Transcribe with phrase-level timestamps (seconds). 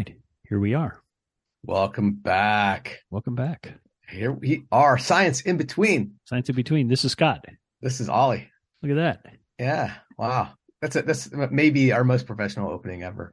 [0.00, 0.16] right.
[0.48, 1.02] Here we are.
[1.62, 3.00] Welcome back.
[3.10, 3.74] Welcome back.
[4.08, 4.96] Here we are.
[4.96, 6.14] Science in between.
[6.24, 6.88] Science in between.
[6.88, 7.44] This is Scott.
[7.82, 8.48] This is Ollie.
[8.82, 9.26] Look at that.
[9.58, 9.92] Yeah.
[10.16, 10.52] Wow.
[10.80, 11.06] That's it.
[11.06, 13.30] That's maybe our most professional opening ever.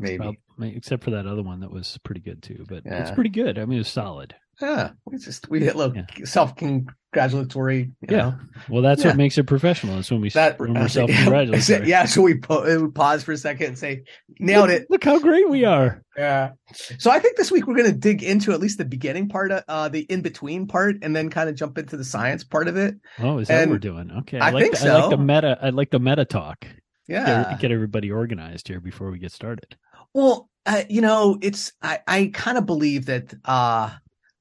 [0.00, 0.18] Maybe.
[0.18, 3.58] Well, except for that other one that was pretty good too, but it's pretty good.
[3.58, 4.34] I mean, it's solid.
[4.60, 4.90] Yeah.
[5.06, 6.24] We just we hit a little Yeah.
[6.24, 7.92] self congratulatory.
[8.08, 8.16] Yeah.
[8.16, 8.34] Know?
[8.68, 9.08] Well, that's Yeah.
[9.10, 9.98] what makes it professional.
[9.98, 11.88] Is when we That when we're uh, self yeah, congratulatory.
[11.88, 12.04] yeah.
[12.06, 14.02] So we, po- we pause for a second and say,
[14.38, 14.86] nailed it.
[14.90, 16.02] Look how great we are.
[16.16, 16.50] Yeah.
[16.98, 19.52] So I think this week we're going to dig into at least the beginning part,
[19.52, 22.68] of, uh, the in between part, and then kind of jump into the science part
[22.68, 22.96] of it.
[23.20, 24.10] Oh, is that And what we're doing?
[24.20, 24.38] Okay.
[24.38, 25.58] I like think the, I like the meta.
[25.62, 26.66] I like the meta talk.
[27.06, 27.50] Yeah.
[27.52, 29.76] Get, get everybody organized here before we get started.
[30.12, 33.90] Well, uh, you know, it's I, I kind of believe that uh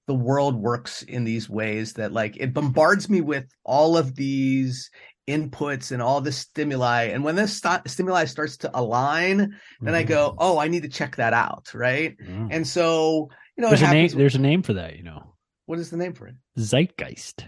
[0.07, 4.89] the world works in these ways that like it bombards me with all of these
[5.27, 10.03] inputs and all the stimuli and when this st- stimuli starts to align then i
[10.03, 10.07] Mhm.
[10.07, 12.47] go oh i need to check that out right Oh.
[12.49, 13.93] and so you know there's a name.
[13.95, 14.95] happens There's a name for that.
[14.95, 15.33] You know,
[15.65, 17.45] what is the name for it zeitgeist.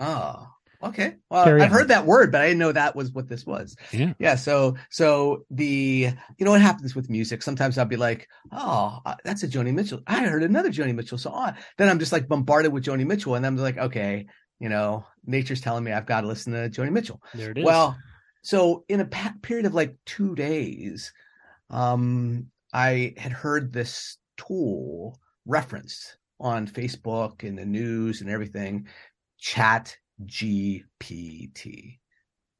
[0.00, 0.46] oh
[0.82, 1.78] okay well Carry i've on.
[1.78, 4.12] heard that word but i didn't know that was what this was Yeah.
[4.20, 9.00] yeah so so the you know what happens with music sometimes i'll be like oh
[9.04, 11.60] uh, that's a joni mitchell i heard another joni mitchell song oh.
[11.78, 14.26] then i'm just like bombarded with joni mitchell and i'm like okay
[14.60, 17.64] you know nature's telling me i've got to listen to joni mitchell There it is.
[17.64, 17.96] well
[18.42, 21.12] so in a pa- period of like two days
[21.70, 28.86] um i had heard this tool referenced on facebook and the news and everything
[29.38, 31.98] chat gpt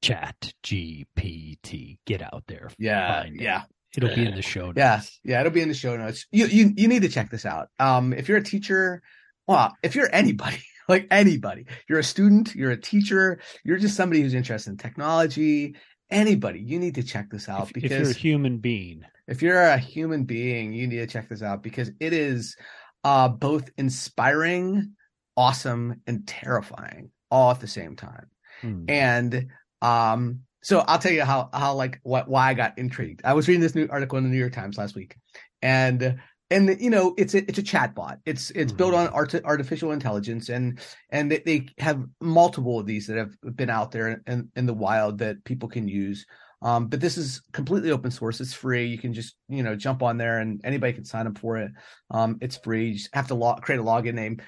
[0.01, 1.99] Chat GPT.
[2.07, 2.71] Get out there.
[2.79, 3.43] yeah Find it.
[3.43, 3.63] yeah
[3.97, 4.77] It'll be in the show notes.
[4.77, 6.27] Yeah, yeah, it'll be in the show notes.
[6.31, 7.69] You you you need to check this out.
[7.81, 9.03] Um, if you're a teacher,
[9.47, 14.21] well, if you're anybody, like anybody, you're a student, you're a teacher, you're just somebody
[14.21, 15.75] who's interested in technology.
[16.11, 19.43] Anybody, you need to check this out If, if because you're a human being, if
[19.43, 22.57] you're a human being, you need to check this out because it is
[23.05, 24.93] uh both inspiring,
[25.35, 28.27] awesome, and terrifying all at the same time.
[28.63, 29.47] Hmm, and
[29.83, 33.23] um so i'll tell you how how like what why i got intrigued.
[33.25, 35.17] I was reading this new article in the new york times last week
[35.63, 36.19] and
[36.51, 38.99] and you know it's a it's a chat bot it's it's built Mhm.
[38.99, 40.81] on art, artificial intelligence and
[41.11, 44.75] and they, they have multiple of these that have been out there in, in the
[44.75, 46.27] wild that people can use.
[46.61, 48.41] Um, but this is completely open source.
[48.41, 48.87] It's free.
[48.87, 51.71] You can just you know jump on there and anybody can sign up for it.
[52.11, 52.89] Um, it's free.
[52.89, 54.41] You just have to log, create a login name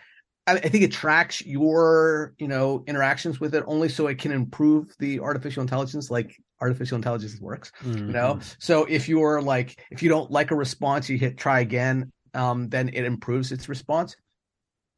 [0.46, 4.32] I, I think it tracks your, you know, interactions with it only so it can
[4.32, 7.72] improve the artificial intelligence, like artificial intelligence works.
[7.84, 8.56] You know, mhm.
[8.58, 12.68] so if you're like, if you don't like a response, you hit try again, um,
[12.68, 14.16] then it improves its response.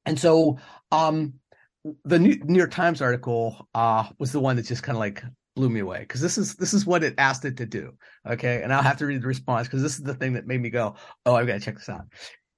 [0.05, 0.59] And so,
[0.91, 1.35] um,
[2.05, 5.23] the New, New York Times article uh, was the one that just kind of like
[5.55, 7.93] blew me away because this is this is what it asked it to do.
[8.27, 10.61] Okay, and I'll have to read the response because this is the thing that made
[10.61, 12.07] me go, "Oh, I've got to check this out."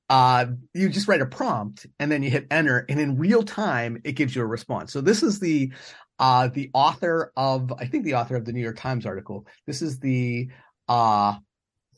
[0.09, 4.00] Uh, you just write a prompt and then you hit enter, and in real time
[4.04, 4.92] it gives you a response.
[4.92, 5.72] So this is the
[6.19, 9.47] uh, the author of I think the author of the New York Times article.
[9.66, 10.48] This is the
[10.88, 11.34] uh,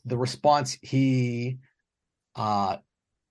[0.07, 1.57] the response he
[2.35, 2.77] uh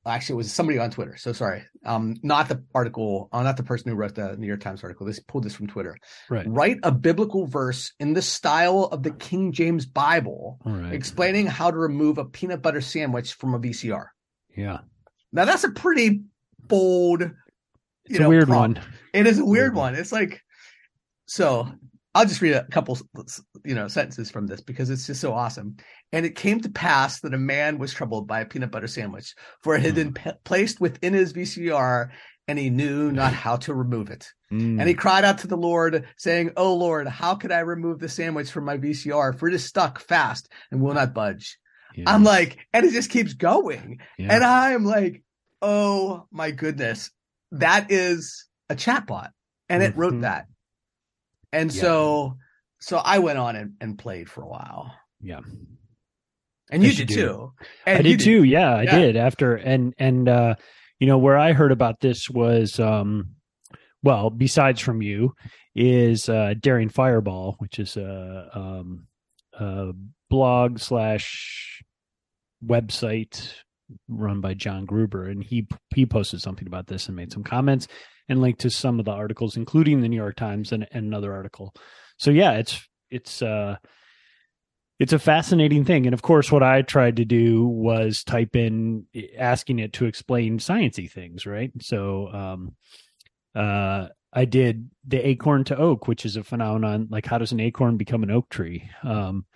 [0.07, 1.17] actually it was somebody on Twitter.
[1.17, 1.65] So sorry.
[1.85, 5.07] Um not the article, uh, not the person who wrote the New York Times article.
[5.07, 5.97] This pulled this from Twitter.
[6.31, 6.47] right.
[6.47, 10.93] Write a biblical verse in the style of the King James Bible right.
[10.93, 14.07] explaining how to remove a peanut butter sandwich from a VCR.
[14.57, 14.79] Yeah.
[15.33, 16.23] Now that's a pretty
[16.67, 17.33] bold It's
[18.07, 18.79] you a know, weird prompt.
[18.81, 18.87] one.
[19.13, 19.95] It is a Weird weird one.
[19.95, 20.41] It's like
[21.27, 21.69] so
[22.15, 22.99] I'll just read a couple
[23.65, 25.77] you know sentences from this because it's just so awesome.
[26.13, 29.35] And it came to pass that a man was troubled by a peanut butter sandwich,
[29.63, 30.31] for it had been Hmm.
[30.31, 32.11] p- placed within his VCR,
[32.49, 34.27] and he knew not how to remove it.
[34.53, 34.79] Mm.
[34.81, 38.09] And he cried out to the Lord, saying, "Oh Lord, how could I remove the
[38.09, 39.39] sandwich from my VCR?
[39.39, 41.59] For it is stuck fast and will not budge."
[41.97, 42.05] Yeah.
[42.07, 44.01] I'm like, and it just keeps going.
[44.19, 44.35] Yeah.
[44.35, 45.23] And I'm like,
[45.63, 47.11] oh my goodness,
[47.53, 49.31] that is a chatbot.
[49.69, 50.47] And it wrote that.
[51.53, 51.81] And Yeah.
[51.81, 52.37] so
[52.81, 54.93] so I went on and, and played for a while.
[55.21, 55.41] yeah.
[56.71, 57.53] And you Yes, you did too.
[57.87, 58.43] And I you did too.
[58.43, 60.55] Yeah, I did after and and uh
[60.99, 63.37] you know where I heard about this was um
[64.03, 65.35] well besides from you
[65.75, 69.07] is uh Daring Fireball which is a um
[69.59, 69.93] a
[70.29, 71.83] blog slash
[72.67, 73.53] website
[74.09, 77.87] run by John Gruber and he he posted something about this and made some comments
[78.29, 81.33] and linked to some of the articles including the New York Times and, and another
[81.33, 81.75] article.
[82.19, 83.77] So yeah, it's it's uh
[84.99, 86.07] it's a fascinating thing.
[86.07, 89.07] And of course what i tried to do was type in
[89.39, 91.71] asking it to explain sciency things right?
[91.81, 92.77] So um
[93.55, 97.61] uh i did the acorn to oak which is a phenomenon like how does an
[97.61, 98.91] acorn become an oak tree?
[99.03, 99.47] Um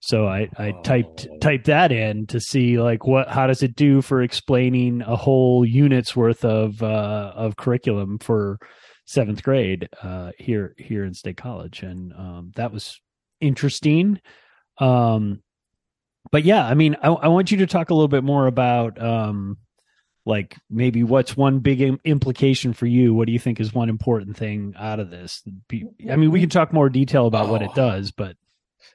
[0.00, 1.38] So I, I typed oh.
[1.38, 5.64] typed that in to see like what how does it do for explaining a whole
[5.64, 8.58] unit's worth of uh, of curriculum for
[9.04, 12.98] seventh grade uh, here here in State College, and um, that was
[13.40, 14.20] interesting.
[14.78, 15.42] Um,
[16.30, 19.02] but yeah, I mean, I, I, want you to talk a little bit more about
[19.02, 19.58] um,
[20.24, 23.12] like maybe what's one big Im- implication for you.
[23.12, 25.42] What do you think is one important thing out of this?
[26.08, 27.52] I mean, we can talk more detail about oh.
[27.52, 27.74] what it oh.
[27.74, 28.36] does, but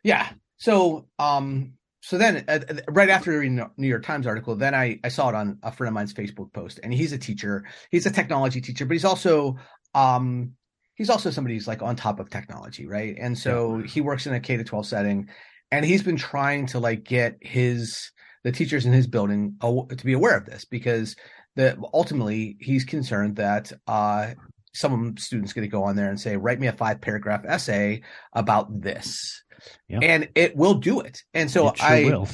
[0.02, 0.30] yeah.
[0.58, 5.00] So, um, so then uh, right after reading the New York Times article, then I,
[5.04, 7.66] I saw it on a friend of mine's Facebook post and he's a teacher.
[7.90, 9.58] He's a technology teacher, but he's also,
[9.94, 10.52] um,
[10.94, 12.86] he's also somebody who's like on top of technology.
[12.86, 13.16] Right.
[13.20, 15.30] And so he works in a K to 12 setting
[15.72, 18.12] and he's been trying to like get his,
[18.44, 21.16] the teachers in his building to be aware of this because
[21.56, 24.28] the ultimately he's concerned that uh,
[24.76, 28.02] some students going to go on there and say, write me a five paragraph essay
[28.34, 29.44] about this
[30.02, 31.24] And it will do it.
[31.34, 32.28] And so sure I will.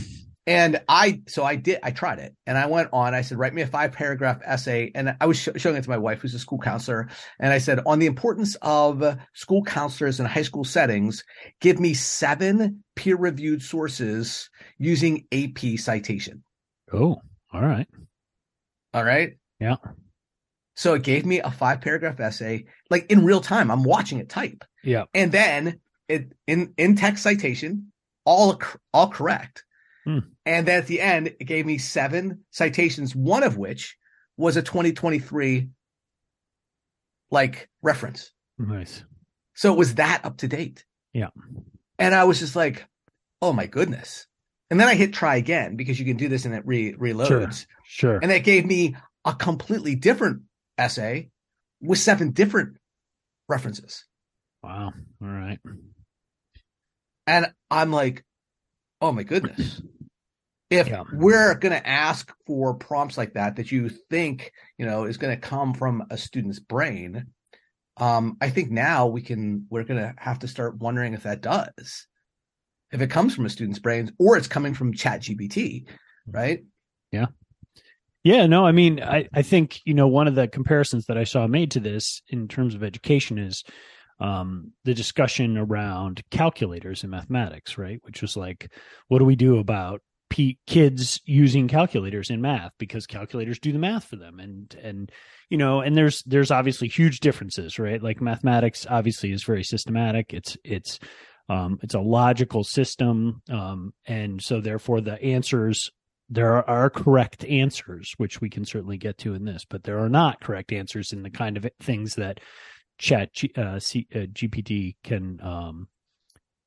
[0.48, 3.54] And I, so I did, I tried it and I went on, I said, write
[3.54, 4.92] me a five paragraph essay.
[4.96, 7.10] And I was sh- showing it to my wife, who's a school counselor.
[7.40, 11.24] And I said, on the importance of school counselors in high school settings,
[11.60, 16.44] give me seven peer reviewed sources using AP citation.
[16.92, 17.22] Oh,
[17.54, 17.88] all right.
[18.96, 19.34] All right.
[19.60, 19.76] Yeah.
[20.76, 23.70] So it gave me a five paragraph essay, like in real time.
[23.70, 24.64] I'm watching it type.
[24.84, 25.04] Yeah.
[25.14, 25.80] And then
[26.12, 27.92] it in in text citation,
[28.26, 28.60] all
[28.94, 29.64] all correct.
[30.06, 30.20] Hmm.
[30.46, 33.98] And then at the end, it gave me seven citations, one of which
[34.38, 35.70] was a 2023
[37.30, 38.32] like reference.
[38.58, 39.04] Nice.
[39.54, 40.86] So it was that up to date.
[41.14, 41.30] Yeah.
[42.00, 42.86] And I was just like,
[43.42, 44.28] oh my goodness.
[44.70, 47.28] And then I hit try again because you can do this and it re- reloads.
[47.28, 48.14] Sure.
[48.14, 48.20] sure.
[48.22, 50.44] And that gave me a completely different
[50.78, 51.30] essay
[51.82, 52.78] with seven different
[53.48, 54.06] references.
[54.64, 54.94] Wow.
[55.22, 55.60] All right.
[57.28, 58.24] And I'm like,
[59.00, 59.82] oh my goodness.
[60.70, 61.04] If yeah.
[61.12, 65.36] we're going to ask for prompts like that, that you think, you know, is going
[65.36, 67.28] to come from a student's brain,
[67.98, 71.42] um, I think now we can, we're going to have to start wondering if that
[71.42, 72.08] does.
[72.92, 75.88] If it comes from a student's brain or it's coming from chat GPT,
[76.26, 76.64] right?
[77.12, 77.28] Yeah.
[78.24, 81.24] Yeah, no, I mean, I, I think, you know, one of the comparisons that I
[81.24, 83.64] saw made to this in terms of education is
[84.20, 88.00] um, the discussion around calculators in mathematics, right?
[88.04, 88.72] Which was like,
[89.08, 93.80] what do we do about p- kids using calculators in math because calculators do the
[93.80, 95.12] math for them, and and
[95.50, 98.02] you know, and there's there's obviously huge differences, right?
[98.02, 100.34] Like mathematics obviously is very systematic.
[100.34, 101.00] It's it's
[101.50, 105.92] um, it's a logical system, um, and so therefore the answers
[106.34, 110.08] there are correct answers, which we can certainly get to in this, but there are
[110.08, 112.40] not correct answers in the kind of things that
[112.98, 115.88] chat G, uh, C, uh, gpt can um,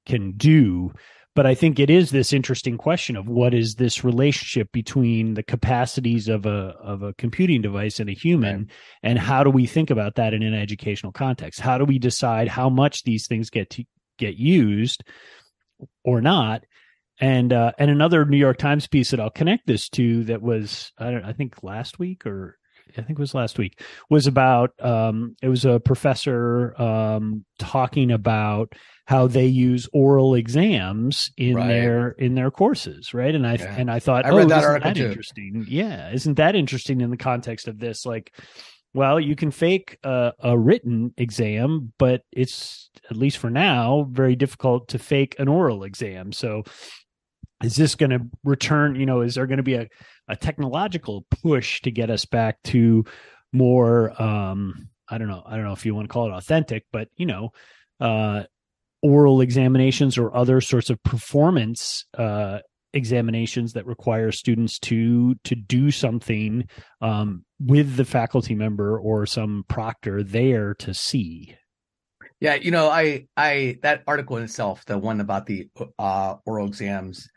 [0.06, 0.92] can do.
[1.34, 5.42] But i think it is this interesting question of what is this relationship between the
[5.42, 8.70] capacities of a of a computing device and a human right.
[9.02, 11.60] and how do we think about that in an educational context?
[11.60, 13.84] How do we decide how much these things get to
[14.16, 15.02] get used
[16.04, 16.62] or not?
[17.20, 20.92] And uh, and another New York Times piece that I'll connect this to that was
[20.98, 22.58] I, I think last week or
[22.96, 23.80] I think it was last week,
[24.10, 28.74] was about um, it was a professor um, talking about
[29.06, 31.68] how they use oral exams in right.
[31.68, 33.34] their in their courses, right?
[33.34, 33.74] And I yeah.
[33.76, 35.06] and I thought, I oh, that article that too.
[35.06, 35.66] interesting.
[35.68, 38.06] Yeah, isn't that interesting in the context of this?
[38.06, 38.32] Like,
[38.94, 44.36] well, you can fake a, a written exam, but it's at least for now very
[44.36, 46.32] difficult to fake an oral exam.
[46.32, 46.62] So,
[47.62, 48.94] is this going to return?
[48.94, 49.88] You know, is there going to be a
[50.28, 53.04] a technological push to get us back to
[53.52, 56.84] more um i don't know i don't know if you want to call it authentic
[56.92, 57.50] but you know
[58.00, 58.42] uh
[59.02, 62.58] oral examinations or other sorts of performance uh
[62.94, 66.66] examinations that require students to to do something
[67.00, 71.54] um, with the faculty member or some proctor there to see.
[72.40, 77.28] Yeah you know i i that article itself the one about the uh oral exams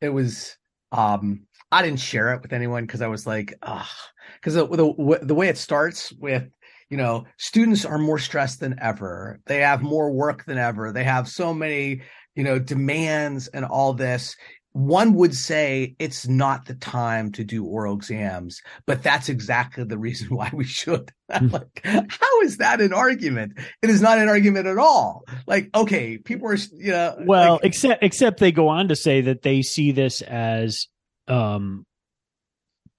[0.00, 0.56] it was
[0.92, 3.90] um I didn't share it with anyone because I was like, ah,
[4.36, 6.48] because the, the the way it starts with,
[6.90, 9.40] you know, students are more stressed than ever.
[9.46, 10.92] They have more work than ever.
[10.92, 12.02] They have so many,
[12.34, 14.36] you know, demands and all this.
[14.72, 19.98] One would say it's not the time to do oral exams, but that's exactly the
[19.98, 21.12] reason why we should.
[21.28, 21.48] Hmm.
[21.48, 23.58] like, how is that an argument?
[23.82, 25.24] It is not an argument at all.
[25.48, 29.22] Like, okay, people are, you know, well, like, except except they go on to say
[29.22, 30.86] that they see this as
[31.28, 31.86] um,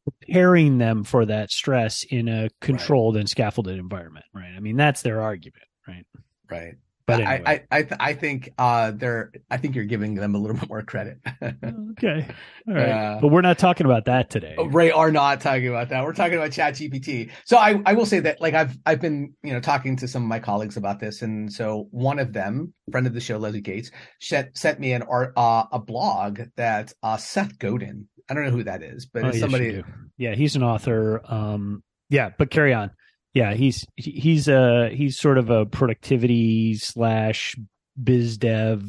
[0.03, 3.21] preparing them for that stress in a controlled right.
[3.21, 4.53] and scaffolded environment, right?
[4.55, 6.05] I mean, that's their argument, right?
[6.49, 6.75] Right.
[7.07, 7.65] But anyway.
[7.71, 10.67] I I I, I think uh they're I think you're giving them a little bit
[10.69, 11.19] more credit.
[11.41, 12.27] okay,
[12.67, 14.55] all right, Uh, but we're not talking about that today.
[14.57, 16.03] Ray are not talking about that.
[16.03, 17.31] We're talking about Chat GPT.
[17.45, 20.21] So I, I will say that like I've I've been you know talking to some
[20.21, 23.61] of my colleagues about this, and so one of them, friend of the show, Leslie
[23.61, 28.09] Gates, sent sent me an art uh, a blog that uh, Seth Godin.
[28.29, 29.83] I don't know who that is, but Oh, it's yes, somebody.
[30.17, 31.21] Yeah, he's an author.
[31.31, 32.91] Um, yeah, but carry on.
[33.33, 37.55] Yeah, he's he's a he's sort of a productivity slash
[38.01, 38.83] biz dev,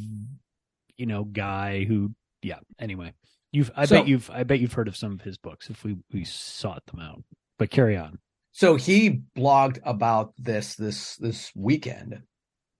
[0.97, 2.15] you know, guy who.
[2.43, 2.59] Yeah.
[2.79, 3.15] Anyway,
[3.53, 5.85] you've I So- bet you've I bet you've heard of some of his books if
[5.85, 7.23] we we sought them out.
[7.59, 8.19] But carry on.
[8.53, 12.23] So he blogged about this this this weekend.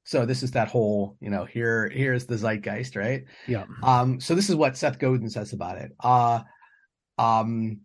[0.09, 3.25] So this is that whole you know here here's the zeitgeist, right?
[3.47, 3.65] Yeah.
[3.83, 5.93] Um, so this is what Seth Godin says about it.
[6.01, 6.41] Uh,
[7.19, 7.81] um,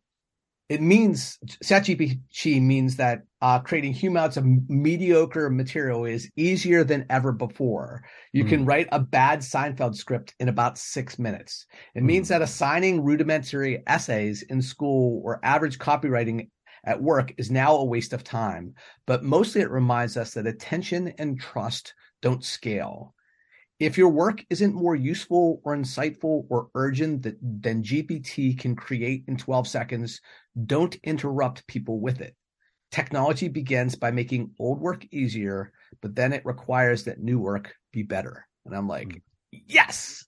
[0.70, 7.06] it means ChatGPT means that uh, creating huge amounts of mediocre material is easier than
[7.10, 8.06] ever before.
[8.32, 11.65] You can write a bad Seinfeld script in about six minutes.
[11.94, 16.48] It means that assigning rudimentary essays in school or average copywriting
[16.86, 18.74] at work is now a waste of time.
[19.06, 23.13] But mostly it reminds us that attention and trust don't scale.
[23.80, 29.25] If your work isn't more useful or insightful or urgent that, than GPT can create
[29.27, 30.22] in 12 seconds,
[30.65, 32.36] don't interrupt people with it.
[32.92, 38.03] Technology begins by making old work easier, but then it requires that new work be
[38.03, 38.48] better.
[38.65, 39.58] And I'm like, hmm.
[39.68, 40.25] yes.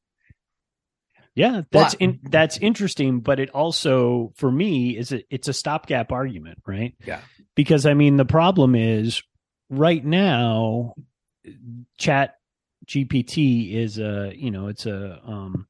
[1.34, 5.54] Yeah, that's But- in, that's interesting, but it also for me is a, it's a
[5.54, 6.94] stopgap argument, right?
[7.06, 7.22] Yeah.
[7.56, 9.22] Because I mean the problem is
[9.70, 10.94] right now
[11.98, 12.36] chat
[12.88, 15.68] GPT is a, you know, it's a um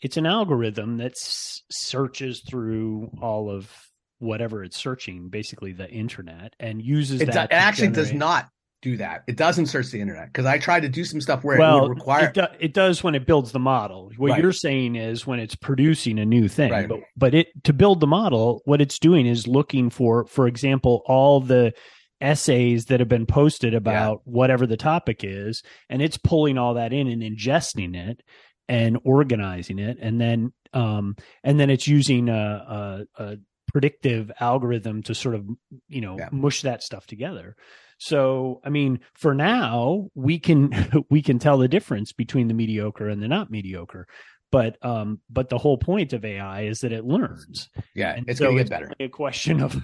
[0.00, 3.70] it's an algorithm that s- searches through all of
[4.18, 8.12] whatever it's searching, basically the internet and uses It, do- that it to actually does
[8.12, 8.48] not
[8.82, 9.22] do that.
[9.26, 11.82] It doesn't search the internet because I tried to do some stuff where it well,
[11.82, 12.28] would require.
[12.28, 14.10] it, do, it does when it builds the model.
[14.16, 14.42] What Right.
[14.42, 16.88] you're saying is when it's producing a new thing, Right.
[16.88, 21.02] but but it to build the model, what it's doing is looking for, for example,
[21.06, 21.74] all the
[22.20, 26.92] essays that have been posted about whatever the topic is, and it's pulling all that
[26.92, 28.22] in and ingesting it
[28.68, 33.36] and organizing it, and then um and then it's using a, a, a
[33.72, 35.44] predictive algorithm to sort of
[35.88, 36.28] you know Yeah.
[36.32, 37.56] mush that stuff together.
[38.02, 40.70] So, I mean, for now, we can
[41.10, 44.06] we can tell the difference between the mediocre and the not mediocre.
[44.52, 47.68] But um, but the whole point of AI is that it learns.
[47.94, 48.92] yeah, And it's so going to get better.
[48.98, 49.76] a question of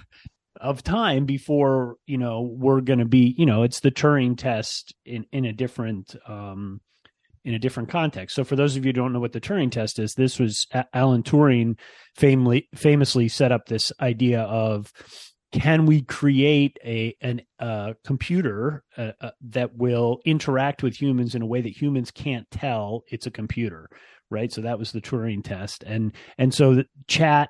[0.61, 4.93] of time before you know we're going to be you know it's the Turing test
[5.05, 6.81] in in a different um
[7.43, 8.35] in a different context.
[8.35, 10.67] So for those of you who don't know what the Turing test is, this was
[10.93, 11.79] Alan Turing
[12.15, 14.91] famously famously set up this idea of
[15.51, 21.41] can we create a an uh, computer uh, uh, that will interact with humans in
[21.41, 23.87] a way that humans can't tell it's a computer
[24.29, 27.49] right so that was the turing test and and so the chat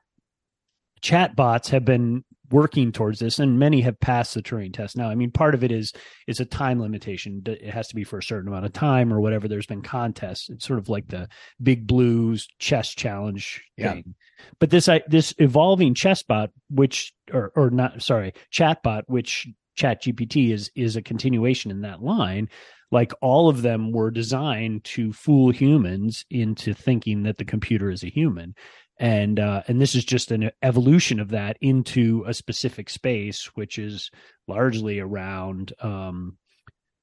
[1.01, 4.95] chat bots have been working towards this and many have passed the turing test.
[4.97, 5.93] Now i mean part of it is
[6.27, 7.41] is a time limitation.
[7.45, 9.47] It has to be for a certain amount of time or whatever.
[9.47, 10.49] There's been contests.
[10.49, 11.27] It's sort of like the
[11.61, 13.93] big blues chess challenge Yeah.
[13.93, 14.15] thing.
[14.59, 20.01] But this I, this evolving chess bot which or or not sorry chatbot which chat
[20.03, 22.49] gpt is is a continuation in that line
[22.91, 28.03] like all of them were designed to fool humans into thinking that the computer is
[28.03, 28.55] a human
[28.99, 33.77] and uh, and this is just an evolution of that into a specific space which
[33.77, 34.09] is
[34.47, 36.37] largely around um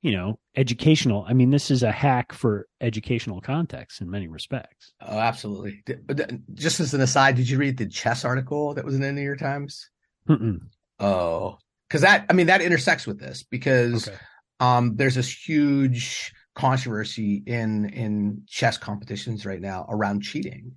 [0.02, 4.92] you know educational i mean this is a hack for educational context in many respects
[5.00, 5.82] Oh, absolutely.
[6.06, 9.12] But Just as an aside, did you read the chess article that was in the
[9.12, 9.90] New York Times?
[10.28, 10.60] Mm-mm.
[10.98, 11.58] Oh,
[11.88, 14.16] because that I mean that intersects with this because okay
[14.60, 20.72] um, there's this huge controversy in in chess competitions right now around cheating,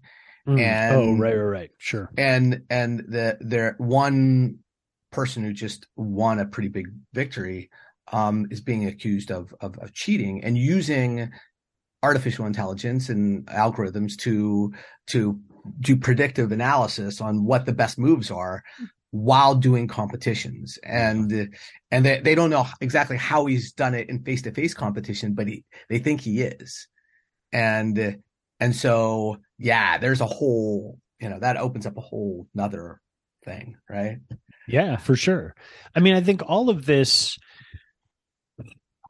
[0.48, 0.60] Mm.
[0.62, 1.72] and- oh right right right.
[1.78, 2.10] Sure.
[2.18, 4.60] and and the there one
[5.12, 7.70] person who just won a pretty big victory
[8.14, 11.30] um, is being accused of, of of cheating and using
[12.04, 14.72] artificial intelligence and algorithms to
[15.08, 15.40] to
[15.82, 18.64] do predictive analysis on what the best moves are
[19.12, 20.78] while doing competitions.
[20.84, 21.50] And
[21.92, 25.66] and they, they don't know exactly how he's done it in face-to-face competition but he
[25.90, 26.88] they think he is.
[27.52, 28.18] And
[28.60, 33.02] and so yeah there's a whole you know that opens up a whole nother
[33.46, 34.18] thing right
[34.68, 35.56] Yeah, for sure.
[35.96, 37.38] I mean, I think all of this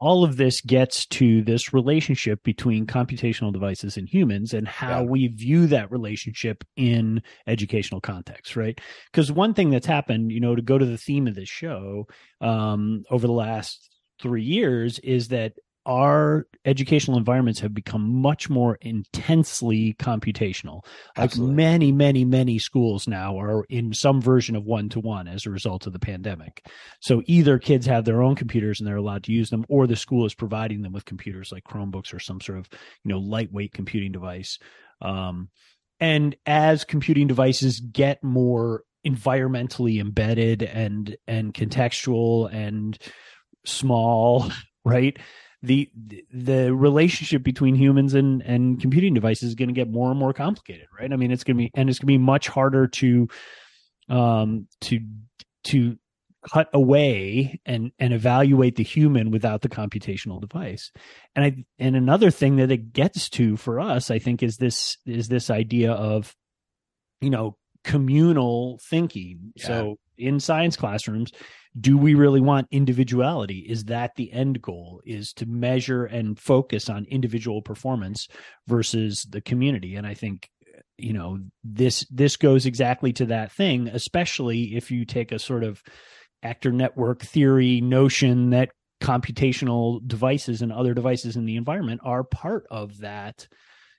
[0.00, 5.10] all of this gets to this relationship between computational devices and humans and how Yeah.
[5.10, 8.80] we view that relationship in educational context, right?
[9.10, 12.06] Because one thing that's happened, you know, to go to the theme of this show
[12.40, 13.90] um, over the last
[14.22, 15.54] three years is that
[15.88, 20.84] our educational environments have become much more intensely computational.
[21.16, 21.54] Absolutely.
[21.54, 25.46] Like many, many, many schools now are in some version of one to one as
[25.46, 26.66] a result of the pandemic.
[27.00, 29.96] So either kids have their own computers and they're allowed to use them, or the
[29.96, 32.68] school is providing them with computers like Chromebooks or some sort of
[33.02, 34.58] you know lightweight computing device.
[35.00, 35.48] Um,
[36.00, 42.98] and as computing devices get more environmentally embedded and and contextual and
[43.64, 44.50] small
[44.84, 45.18] right
[45.62, 45.90] the
[46.32, 50.32] the relationship between humans and and computing devices is going to get more and more
[50.32, 51.12] complicated right?
[51.12, 53.28] I mean it's going to be and it's going to be much harder to
[54.08, 55.00] um to
[55.64, 55.98] to
[56.48, 60.92] cut away and and evaluate the human without the computational device.
[61.34, 64.96] And i and another thing that it gets to for us i think is this
[65.04, 66.34] is this idea of
[67.20, 69.52] you know communal thinking.
[69.56, 69.66] Yeah.
[69.66, 71.32] so in science classrooms
[71.78, 73.58] do we really want individuality?
[73.58, 78.26] Is that the end goal is to measure and focus on individual performance
[78.66, 79.94] versus the community?
[79.94, 80.48] And i think
[80.96, 85.64] you know this this goes exactly to that thing especially if you take a sort
[85.64, 85.82] of
[86.42, 88.70] actor network theory notion that
[89.00, 93.46] computational devices and other devices in the environment are part of that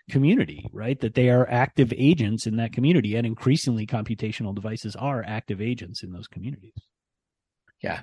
[0.09, 5.23] community right that they are active agents in that community and increasingly computational devices are
[5.25, 6.73] active agents in those communities
[7.81, 8.01] Yeah.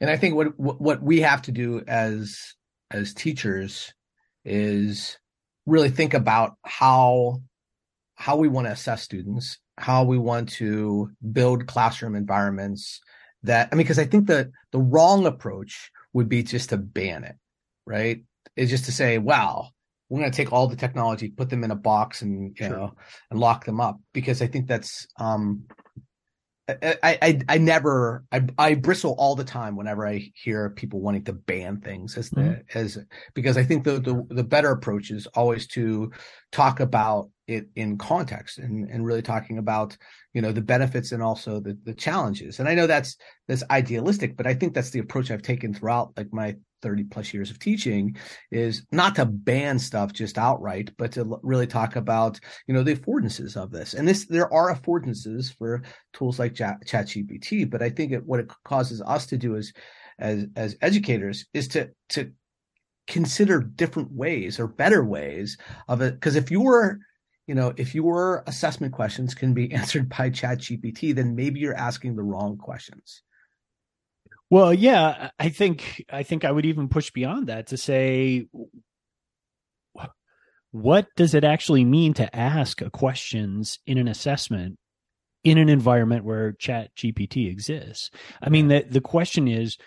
[0.00, 2.54] And I think what what we have to do as
[2.90, 3.92] as teachers
[4.44, 5.18] is
[5.66, 7.40] really think about how
[8.16, 13.00] how we want to assess students, how we want to build classroom environments
[13.42, 17.24] that I mean because I think that the wrong approach would be just to ban
[17.24, 17.36] it,
[17.86, 18.22] right?
[18.56, 19.70] Is just to say, wow,
[20.14, 22.76] we're going to take all the technology, put them in a box and you Sure.
[22.76, 22.94] know
[23.32, 25.64] and lock them up because I think that's um
[26.68, 31.24] I, I I never I I bristle all the time whenever I hear people wanting
[31.24, 32.76] to ban things as the Mhm.
[32.76, 32.98] as
[33.34, 36.12] because I think the, the the better approach is always to
[36.52, 39.96] talk about it in context and and really talking about
[40.32, 43.16] you know the benefits and also the the challenges and I know that's
[43.48, 47.32] that's idealistic but I think that's the approach I've taken throughout like my 30 plus
[47.32, 48.16] years of teaching
[48.50, 52.96] is not to ban stuff just outright but to really talk about you know the
[52.96, 57.68] affordances of this and this there are affordances for tools like Chat ChatGPT.
[57.68, 59.72] But I think it, what it causes us to do as
[60.18, 62.32] as as educators is to to
[63.06, 66.14] consider different ways or better ways of it.
[66.14, 67.00] Because if your
[67.46, 72.16] you know if your assessment questions can be answered by ChatGPT, then maybe you're asking
[72.16, 73.22] the wrong questions.
[74.50, 78.46] Well, yeah, I think I think I would even push beyond that to say
[80.74, 84.76] what does it actually mean to ask questions in an assessment
[85.44, 88.10] in an environment where chat gpt exists
[88.42, 89.78] i mean the the question is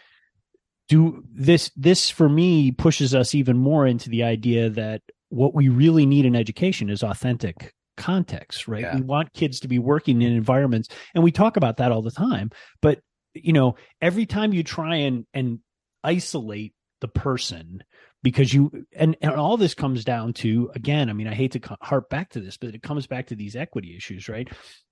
[0.87, 5.69] do this this for me pushes us even more into the idea that what we
[5.69, 8.95] really need in education is authentic context right Yeah.
[8.95, 12.11] we want kids to be working in environments and we talk about that all the
[12.11, 12.99] time but
[13.33, 15.59] you know every time you try and and
[16.03, 17.83] isolate the person
[18.27, 21.77] because you and, and all this comes down to again i mean i hate to
[21.81, 24.49] harp back to this but it comes back to these equity issues right?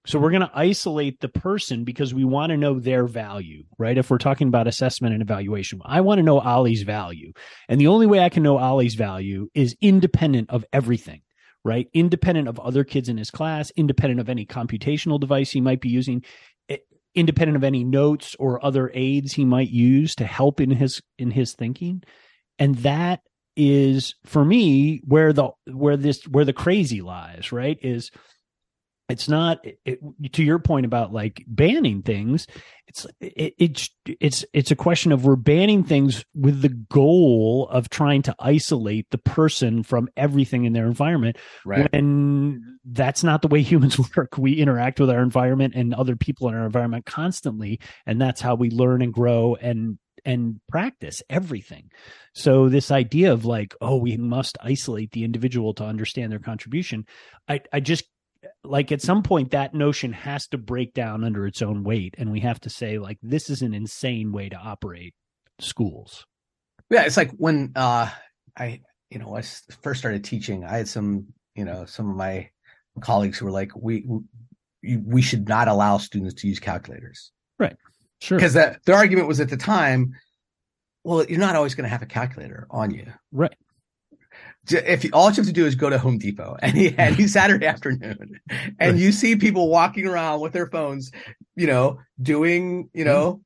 [0.08, 3.98] So we're going to isolate the person because we want to know their value right?
[3.98, 7.34] If we're talking about assessment and evaluation i want to know ollie's value.
[7.68, 11.22] And the only way i can know ollie's value is independent of everything
[11.66, 11.90] right?
[11.94, 15.90] Independent of other kids in his class independent of any computational device he might be
[15.90, 16.24] using
[16.70, 16.78] eh,
[17.16, 21.32] independent of any notes or other aids he might use to help in his in
[21.32, 22.02] his thinking
[22.60, 23.22] and that
[23.56, 28.12] is for me where the where this where the crazy lies right is
[29.08, 30.00] it's not it,
[30.34, 32.48] to your point about like banning things
[32.88, 37.90] it's it, it's it's it's a question of we're banning things with the goal of
[37.90, 41.88] trying to isolate the person from everything in their environment Right.
[41.94, 46.50] and that's not the way humans work we interact with our environment and other people
[46.50, 51.92] in our environment constantly and that's how we learn and grow and and practice everything.
[52.34, 57.06] So this idea of like oh we must isolate the individual to understand their contribution
[57.48, 58.06] i i just
[58.64, 62.32] like at some point that notion has to break down under its own weight and
[62.32, 65.14] we have to say like this is an insane way to operate
[65.60, 66.26] schools.
[66.90, 68.10] Yeah, it's like when uh
[68.58, 69.42] I you know i
[69.82, 72.50] first started teaching, I had some you know some of my
[73.02, 74.06] colleagues who were like, we
[74.84, 77.32] we, should not allow students to use calculators
[78.26, 80.16] sure because the their argument was at the time,
[81.04, 83.06] well, you're not always going to have a calculator on you.
[83.32, 83.56] right
[84.68, 87.68] If you, all you have to do is go to Home Depot any any Saturday
[87.68, 88.96] afternoon, and Right.
[88.96, 91.12] you see people walking around with their phones,
[91.56, 93.14] you know, doing you mm-hmm.
[93.14, 93.42] know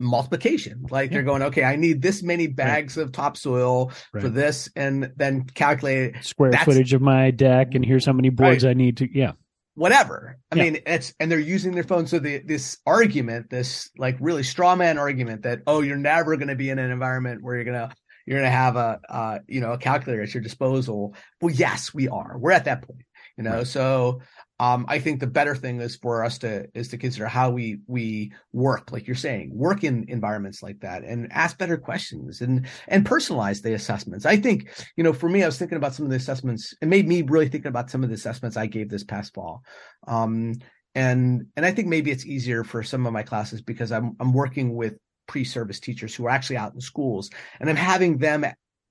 [0.00, 0.86] multiplication.
[0.90, 1.18] Like yeah.
[1.18, 3.04] they're going, okay, I need this many bags right.
[3.04, 4.20] of topsoil right.
[4.20, 8.64] for this, and then calculate square footage of my deck, and here's how many boards.
[8.64, 9.08] I need to.
[9.16, 9.32] Yeah,
[9.76, 10.38] whatever.
[10.50, 10.62] I yeah.
[10.64, 12.06] mean, it's and they're using their phone.
[12.06, 16.48] So the this argument, this like really straw man argument that oh, you're never going
[16.48, 17.94] to be in an environment where you're gonna
[18.26, 21.14] you're gonna have a uh, you know a calculator at your disposal.
[21.40, 22.36] Well, yes, we are.
[22.36, 23.02] We're at that point.
[23.36, 24.22] You know, so
[24.58, 27.80] um, I think the better thing is for us to is to consider how we
[27.86, 32.66] we work, like you're saying, work in environments like that, and ask better questions and
[32.88, 34.24] and personalize the assessments.
[34.24, 36.74] I think you know, for me, I was thinking about some of the assessments.
[36.80, 39.62] It made me really thinking about some of the assessments I gave this past fall.
[40.08, 40.54] Um,
[40.94, 44.32] and and I think maybe it's easier for some of my classes because I'm I'm
[44.32, 44.94] working with
[45.28, 47.28] pre-service teachers who are actually out in schools,
[47.60, 48.46] and I'm having them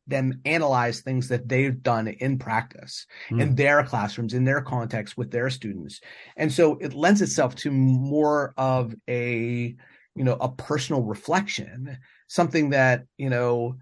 [0.08, 3.42] them analyze things that they've done in practice mm.
[3.42, 6.02] in their classrooms in their context with their students
[6.38, 9.76] and so it lends itself to more of a
[10.16, 13.76] you know a personal reflection something that you know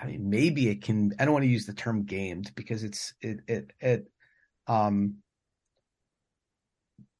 [0.00, 3.14] i mean maybe it can i don't want to use the term gamed because it's
[3.20, 4.10] it it it
[4.66, 5.14] um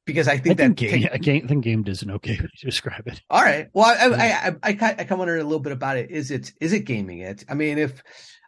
[0.09, 2.65] because I think I that game, take, I think game is an okay way to
[2.65, 3.21] describe it.
[3.29, 3.67] All right.
[3.73, 6.09] Well, I I, I, I, I kind of wonder a little bit about it.
[6.09, 7.45] Is it is it gaming it?
[7.47, 8.01] I mean, if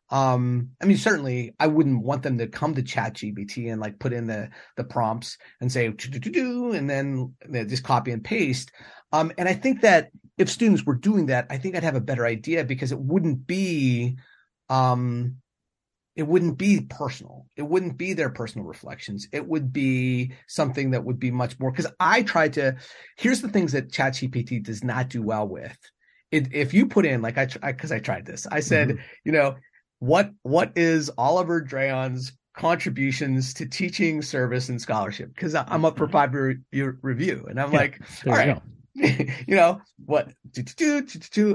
[0.09, 3.99] um, I mean, certainly I wouldn't want them to come to Chat GPT and like
[3.99, 7.35] put in the the prompts and say do and then
[7.67, 8.71] just copy and paste.
[9.13, 12.01] Um, and I think that if students were doing that, I think I'd have a
[12.01, 14.17] better idea because it wouldn't be
[14.69, 15.35] um
[16.15, 17.45] it wouldn't be personal.
[17.55, 19.27] It wouldn't be their personal reflections.
[19.31, 22.75] It would be something that would be much more because I tried to.
[23.17, 25.77] Here's the things that ChatGPT does not do well with.
[26.31, 29.01] It, if you put in like I because I, I, tried this, I said, mm-hmm.
[29.23, 29.55] you know,
[29.99, 35.33] what what is Oliver Drayon's contributions to teaching, service, and scholarship?
[35.33, 36.13] Because I'm up for mm-hmm.
[36.13, 36.33] five
[36.71, 38.61] year review, and I'm yeah, like, all right,
[38.93, 40.33] you know what,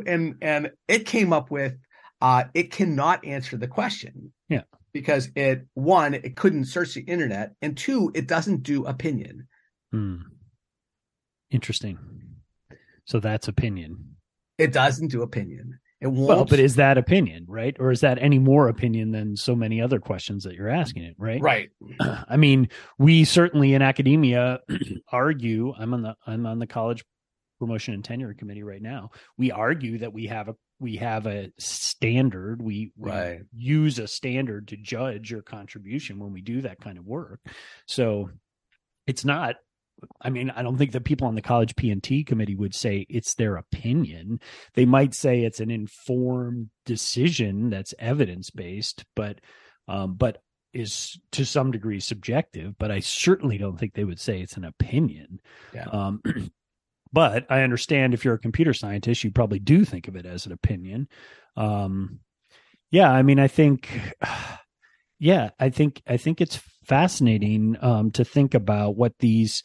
[0.07, 1.75] and and it came up with
[2.21, 4.33] uh, it cannot answer the question.
[4.49, 4.63] Yeah.
[4.93, 9.49] Because it one, it couldn't search the internet, and two, it doesn't do opinion.
[9.93, 10.17] Hmm.
[11.51, 11.99] Interesting.
[13.05, 14.17] So that's opinion.
[14.59, 15.79] It doesn't do opinion.
[16.01, 16.29] It won't.
[16.29, 17.75] Well, but is that opinion, right?
[17.79, 21.15] Or is that any more opinion than so many other questions that you're asking it,
[21.19, 21.41] right?
[21.41, 21.71] Right.
[22.01, 24.61] I mean, we certainly in academia
[25.13, 25.73] argue.
[25.79, 27.05] I'm on the I'm on the college
[27.59, 29.11] promotion and tenure committee right now.
[29.39, 33.41] We argue that we have a we have a standard we, we right.
[33.53, 37.41] use a standard to judge your contribution when we do that kind of work
[37.87, 38.31] so
[39.07, 39.57] it's not
[40.21, 43.35] i mean i don't think the people on the college p&t committee would say it's
[43.35, 44.39] their opinion
[44.75, 49.41] they might say it's an informed decision that's evidence based but
[49.89, 54.41] um, but is to some degree subjective but i certainly don't think they would say
[54.41, 55.41] it's an opinion
[55.73, 55.87] yeah.
[55.91, 56.21] um,
[57.17, 60.45] but I understand if you're a computer scientist, you probably do think of it as
[60.45, 61.09] an opinion.
[61.57, 62.21] Um,
[62.91, 63.89] yeah, I mean, I think,
[65.19, 69.63] yeah, I think I think it's fascinating um, to think about what these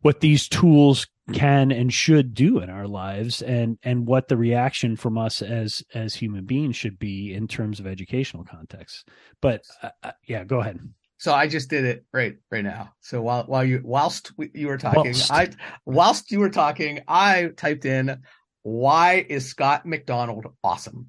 [0.00, 4.96] what these tools can and should do in our lives and and what the reaction
[4.96, 9.08] from us as as human beings should be in terms of educational context
[9.42, 10.78] but uh, uh yeah go ahead
[11.18, 12.92] so I just did it right right now.
[13.00, 15.32] So while while you whilst you were talking, whilst.
[15.32, 15.48] I
[15.84, 18.22] whilst you were talking, I typed in
[18.62, 21.08] why is Scott McDonald awesome?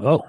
[0.00, 0.22] Oh,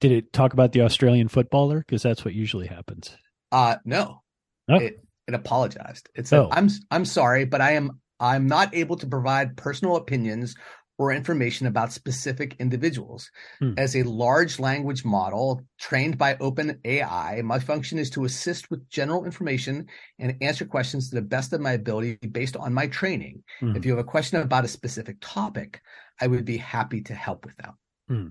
[0.00, 1.78] did it talk about the Australian footballer?
[1.78, 3.16] Because that's what usually happens.
[3.52, 4.22] Uh no.
[4.68, 4.76] Oh.
[4.76, 6.08] It it apologized.
[6.14, 6.48] It said, oh.
[6.52, 10.56] "I'm I'm sorry, but I am I'm not able to provide personal opinions
[10.98, 13.30] or information about specific individuals.
[13.60, 13.74] Hmm.
[13.78, 19.24] As a large language model trained by OpenAI, my function is to assist with general
[19.24, 19.86] information
[20.18, 23.44] and answer questions to the best of my ability based on my training.
[23.60, 23.76] Hmm.
[23.76, 25.80] If you have a question about a specific topic,
[26.20, 27.74] I would be happy to help with that.
[28.08, 28.28] Hmm.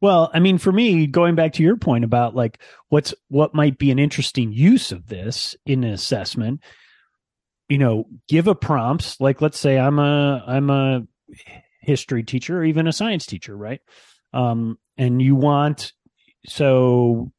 [0.00, 3.78] Well, I mean, for me, going back to your point about like what's what might
[3.78, 6.60] be an interesting use of this in an assessment,
[7.68, 9.20] you know, give a prompts.
[9.20, 11.06] Like, let's say I'm a I'm a
[11.86, 13.80] history teacher or even a science teacher, right?
[14.32, 15.92] Um, and you want
[16.46, 17.32] so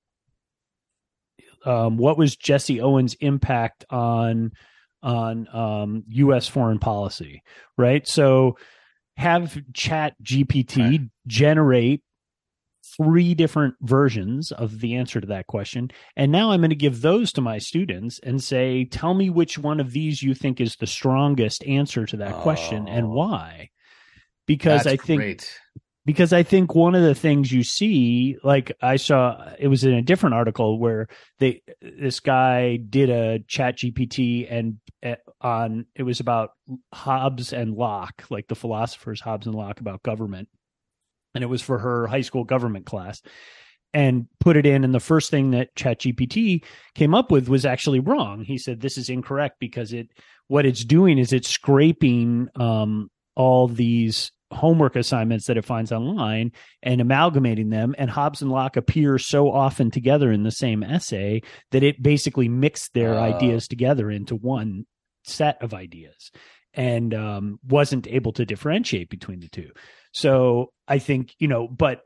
[1.66, 4.52] um, what was Jesse Owens' impact on
[5.04, 6.48] on um, U.S.
[6.48, 7.44] foreign policy,
[7.78, 8.08] right?
[8.08, 8.58] So
[9.18, 11.02] have Chat GPT right.
[11.28, 12.02] generate
[12.96, 15.92] three different versions of the answer to that question.
[16.16, 19.58] And now I'm going to give those to my students and say, tell me which
[19.58, 22.42] one of these you think is the strongest answer to that oh.
[22.42, 23.70] question and why
[24.48, 25.60] because That's I think great.
[26.06, 29.94] because I think one of the things you see, like I saw, it was in
[29.94, 31.08] a different article where
[31.40, 36.52] they this guy did a Chat GPT and uh, on it was about
[36.94, 40.48] Hobbes and Locke, like the philosophers Hobbes and Locke about government,
[41.36, 43.22] and it was for her high school government class,
[43.94, 46.64] and put it in, and the first thing that Chat GPT
[46.96, 48.44] came up with was actually wrong.
[48.44, 50.08] He said this is incorrect because it
[50.48, 56.52] what it's doing is it's scraping um, all these homework assignments that it finds online
[56.82, 61.42] and amalgamating them and Hobbes and Locke appear so often together in the same essay
[61.72, 63.22] that it basically mixed their uh.
[63.22, 64.86] ideas together into one
[65.24, 66.32] set of ideas
[66.74, 69.70] and um, wasn't able to differentiate between the two.
[70.14, 72.02] So I think, you know, but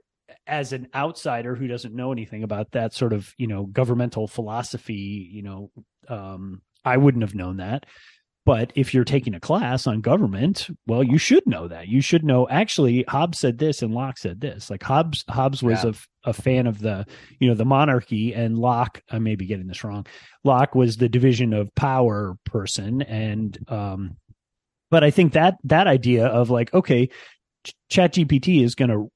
[0.48, 5.30] as an outsider who doesn't know anything about that sort of, you know, governmental philosophy,
[5.32, 5.72] you know,
[6.08, 7.86] um, I wouldn't have known that.
[8.44, 11.88] But if you're taking a class on government, well, you should know that.
[11.88, 12.50] You should know.
[12.50, 14.72] Actually, Hobbes said this, and Locke said this.
[14.72, 15.92] Like Hobbes, Hobbes was yeah.
[16.26, 17.06] a, a fan of the,
[17.40, 19.04] you know, the monarchy, and Locke.
[19.12, 20.08] I may be getting this wrong.
[20.44, 24.18] Locke was the division of power person, and um,
[24.90, 27.10] but I think that that idea of like, okay,
[27.92, 29.12] Chat GPT is going to,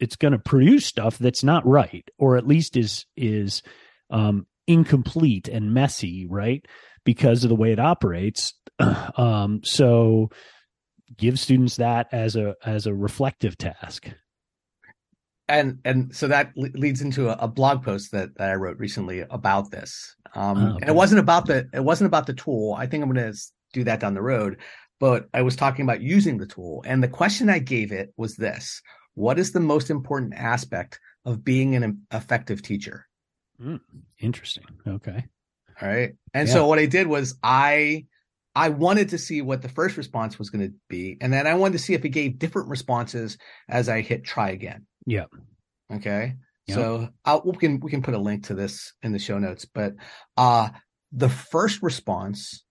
[0.00, 3.62] it's going to produce stuff that's not right, or at least is is
[4.10, 6.66] um, incomplete and messy, right?
[7.04, 8.54] Because of the way it operates
[9.16, 10.30] um, so
[11.16, 14.08] give students that as a as a reflective task
[15.48, 19.20] and and so that leads into a, a blog post that, that I wrote recently
[19.20, 20.16] about this.
[20.34, 20.78] Um, oh, okay.
[20.82, 22.74] And it wasn't about the it wasn't about the tool.
[22.78, 23.38] I think I'm going to
[23.72, 24.58] do that down the road.
[25.00, 28.36] But I was talking about using the tool, and the question I gave it was
[28.36, 28.80] this:
[29.14, 33.06] What is the most important aspect of being an effective teacher?
[33.60, 33.80] Mm,
[34.18, 34.64] interesting.
[34.86, 35.26] Okay.
[35.80, 36.14] All right.
[36.32, 36.54] And yeah.
[36.54, 38.06] so what I did was I
[38.54, 41.54] I wanted to see what the first response was going to be, and then I
[41.54, 43.36] wanted to see if it gave different responses
[43.68, 44.86] as I hit try again.
[45.06, 45.26] Yeah.
[45.92, 46.36] Okay.
[46.66, 46.74] Yep.
[46.76, 49.64] So I'll, we can we can put a link to this in the show notes,
[49.64, 49.94] but
[50.36, 50.70] uh
[51.12, 52.64] the first response,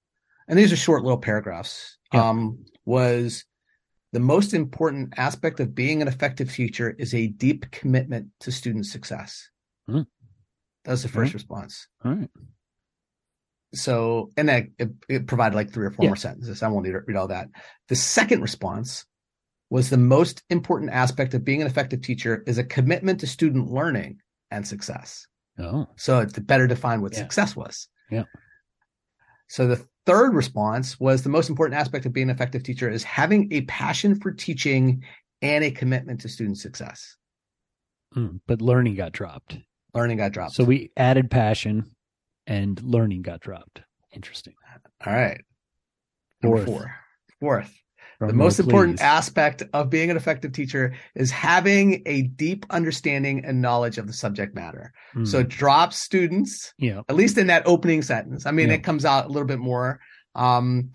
[0.47, 2.21] and these are short little paragraphs, yep.
[2.21, 3.45] um, was
[4.11, 8.85] the most important aspect of being an effective teacher is a deep commitment to student
[8.85, 9.49] success.
[9.89, 10.05] Mm.
[10.83, 11.33] That was the 1st mm.
[11.35, 11.87] response.
[12.03, 12.29] All right
[13.73, 16.09] so and that it, it, provided like three or four yeah.
[16.09, 16.63] more sentences.
[16.63, 17.49] I won't need to read all that.
[17.89, 19.05] The second response
[19.69, 23.71] was the most important aspect of being an effective teacher is a commitment to student
[23.71, 24.19] learning
[24.51, 25.25] and success.
[25.59, 25.87] Oh.
[25.95, 27.19] So it's better to define what yeah.
[27.19, 27.87] success was.
[28.11, 28.23] Yeah.
[29.47, 33.03] So the third response was the most important aspect of being an effective teacher is
[33.03, 35.03] having a passion for teaching
[35.41, 37.17] and a commitment to student success.
[38.15, 39.57] Mm, but learning got dropped.
[39.93, 40.53] Learning got dropped.
[40.53, 41.91] So we added passion
[42.47, 43.81] and learning got dropped.
[44.13, 44.53] Interesting.
[45.05, 45.41] All right.
[46.41, 46.65] Fourth.
[46.65, 46.95] Four.
[47.39, 47.79] Fourth.
[48.19, 53.43] From the most important aspect of being an effective teacher is having a deep understanding
[53.43, 54.93] and knowledge of the subject matter.
[55.15, 55.27] Mm.
[55.27, 57.01] So drop students, yeah.
[57.09, 58.45] at least in that opening sentence.
[58.45, 58.75] I mean, yeah.
[58.75, 59.99] it comes out a little bit more.
[60.35, 60.91] Um,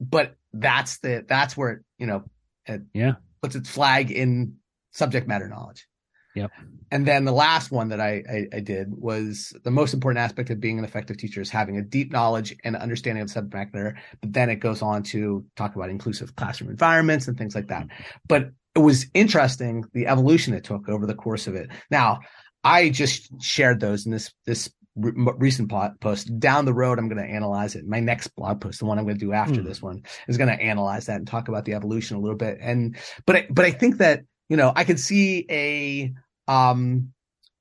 [0.00, 2.24] but that's the that's where it, you know,
[2.66, 3.14] it yeah.
[3.40, 4.56] puts its flag in
[4.90, 5.86] subject matter knowledge.
[6.34, 6.50] Yep.
[6.90, 10.50] And then the last one that I, I, I, did was the most important aspect
[10.50, 13.96] of being an effective teacher is having a deep knowledge and understanding of subject matter.
[14.20, 17.84] But then it goes on to talk about inclusive classroom environments and things like that.
[17.84, 18.02] Mm-hmm.
[18.28, 21.70] But it was interesting the evolution it took over the course of it.
[21.90, 22.20] Now,
[22.62, 26.38] I just shared those in this this recent post.
[26.38, 27.86] Down the road, I'm going to analyze it.
[27.86, 29.64] My next blog post, the one I'm going to do after mm.
[29.64, 32.58] this one, is going to analyze that and talk about the evolution a little bit.
[32.60, 36.12] And but I, but I think that you know I can see a
[36.50, 37.12] um,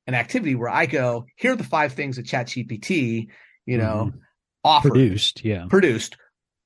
[0.07, 3.27] an activity where I go, here are the five things that ChatGPT,
[3.65, 4.17] you know, mm-hmm.
[4.63, 6.17] offered, produced, yeah, produced.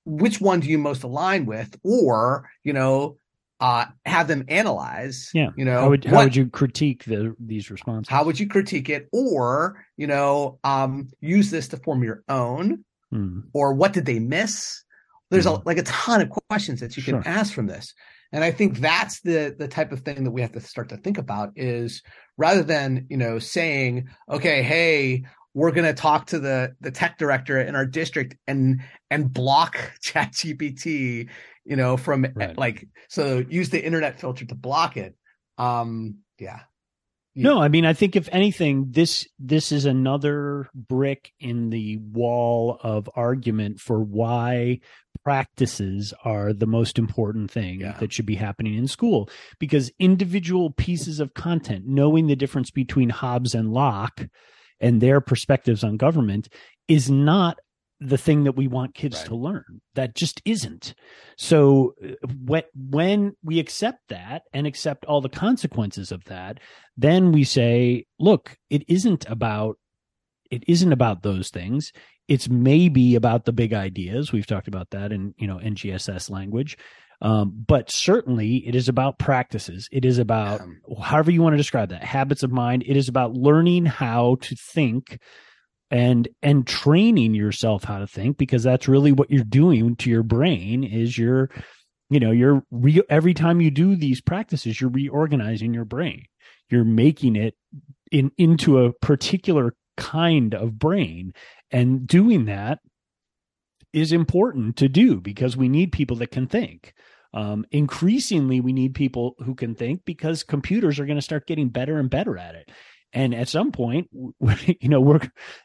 [0.05, 3.17] Which one do you most align with, or you know,
[3.59, 5.29] uh, have them analyze?
[5.33, 8.09] Yeah, you know, how would how what, would you critique the these responses?
[8.09, 12.85] How would you critique it, or you know, um, use this to form your own,
[13.13, 13.43] mm.
[13.53, 14.83] or what did they miss?
[15.31, 15.59] There's mm.
[15.59, 17.93] a, like a ton of questions that you can ask from this.
[18.31, 20.97] And I think that's the the type of thing that we have to start to
[20.97, 22.01] think about is
[22.37, 27.17] rather than, you know, saying, okay, hey, we're going to talk to the the tech
[27.17, 31.27] director in our district and and block chat gpt
[31.65, 32.57] you know from right.
[32.57, 35.15] like so use the internet filter to block it
[35.57, 36.61] um yeah
[37.35, 42.77] no, I mean, I think if anything, this this is another brick in the wall
[42.83, 44.79] of argument for why
[45.23, 47.97] practices are the most important thing yeah.
[47.99, 49.29] that should be happening in school.
[49.59, 54.27] Because individual pieces of content, knowing the difference between Hobbes and Locke
[54.79, 56.49] and their perspectives on government,
[56.87, 57.59] is not
[58.03, 59.27] the thing that we want kids Right.
[59.27, 59.79] to learn.
[59.93, 60.95] That just isn't.
[61.37, 66.59] So uh, when when we accept that and accept all the consequences of that,
[66.97, 69.75] then we say, look, it isn't about
[70.49, 71.91] it isn't about those things.
[72.27, 74.31] It's maybe about the big ideas.
[74.31, 76.77] We've talked about that in you know NGSS language.
[77.23, 79.87] Um, but certainly it is about practices.
[79.91, 82.83] It is about Um, however you want to describe that habits of mind.
[82.87, 85.19] It is about learning how to think
[85.91, 90.23] and and training yourself how to think because that's really what you're doing to your
[90.23, 91.49] brain is you're
[92.09, 96.25] you know you're re- every time you do these practices you're reorganizing your brain.
[96.69, 97.55] You're making it
[98.11, 101.33] in into a particular kind of brain
[101.69, 102.79] and doing that
[103.91, 106.93] is important to do because we need people that can think.
[107.33, 111.69] Um, increasingly we need people who can think because computers are going to start getting
[111.69, 112.71] better and better at it
[113.13, 114.09] and at some point
[114.79, 115.19] you know we're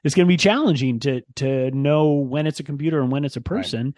[0.05, 3.37] it's going to be challenging to to know when it's a computer and when it's
[3.37, 3.95] a person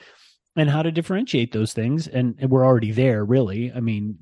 [0.56, 2.08] and how to differentiate those things.
[2.08, 3.72] And, and we're already there really.
[3.72, 4.18] I mean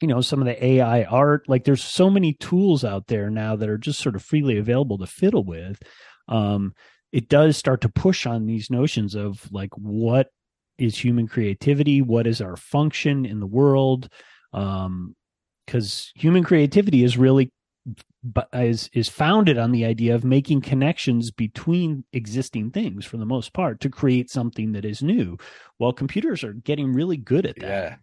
[0.00, 3.54] you know some of the ai art like there's so many tools out there now
[3.54, 5.80] that are just sort of freely available to fiddle with.
[6.28, 6.74] Um
[7.12, 10.28] it does start to push on these notions of like what
[10.78, 12.00] is human creativity?
[12.00, 14.08] What is our function in the world?
[14.52, 15.14] Um
[15.66, 17.52] because human creativity is really
[18.24, 23.26] but is is founded on the idea of making connections between existing things for the
[23.26, 25.36] most part to create something that is new
[25.78, 27.96] well computers are getting really good at that yeah.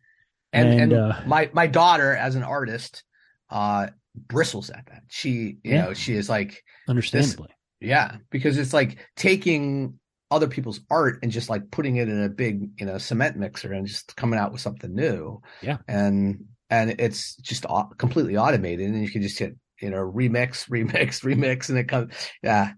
[0.51, 3.03] And and, And, uh, my my daughter as an artist
[3.49, 5.03] uh bristles at that.
[5.09, 5.29] She
[5.63, 5.85] you Yeah.
[5.85, 7.49] know, she is like understandably
[7.81, 9.99] yeah, because it's like taking
[10.31, 13.71] other people's art and just like putting it in a big, you know, cement mixer
[13.71, 15.41] and just coming out with something new.
[15.61, 15.77] Yeah.
[15.87, 17.65] And and it's just
[17.97, 22.13] completely automated and you can just hit, you know, remix, remix, remix and it comes
[22.43, 22.73] yeah.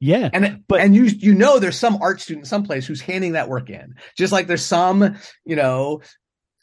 [0.00, 3.48] yeah And But- and you you know there's some art student someplace who's handing that
[3.48, 3.94] work in.
[4.16, 6.00] Just like there's some, you know,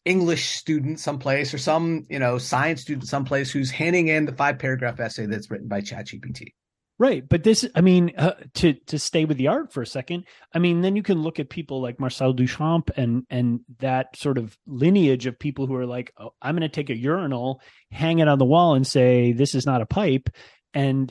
[0.06, 4.58] English student someplace or some, you know, science student someplace who's handing in the five
[4.58, 6.54] paragraph essay that's written by ChatGPT.
[7.00, 10.26] Right, but this, I mean, uh, to to stay with the art for a second,
[10.54, 14.38] I mean, then you can look at people like Marcel Duchamp and and that sort
[14.38, 18.20] of lineage of people who are like, oh, I'm going to take a urinal, hang
[18.20, 20.30] it on the wall, and say this is not a pipe,
[20.74, 21.10] and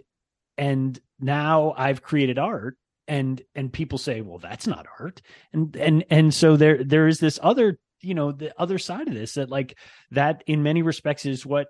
[0.59, 5.23] and now I've created art, and and people say, well, that's not art,
[5.55, 9.15] and and and so there there is this other, you know, the other side of
[9.15, 9.79] this that like
[10.11, 11.69] that in many respects is what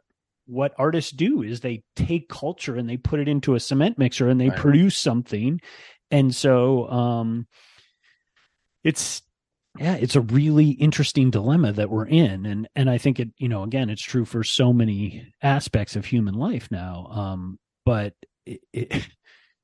[0.49, 4.29] what artists do is they take culture and they put it into a cement mixer
[4.29, 4.59] and they Right.
[4.59, 5.61] produce something.
[6.11, 7.47] And so um
[8.83, 9.23] it's
[9.79, 12.47] yeah it's a really interesting dilemma that we're in.
[12.47, 16.07] And and i think it you know again it's true for so many aspects of
[16.07, 17.07] human life now.
[17.11, 18.15] Um but
[18.47, 19.07] it, it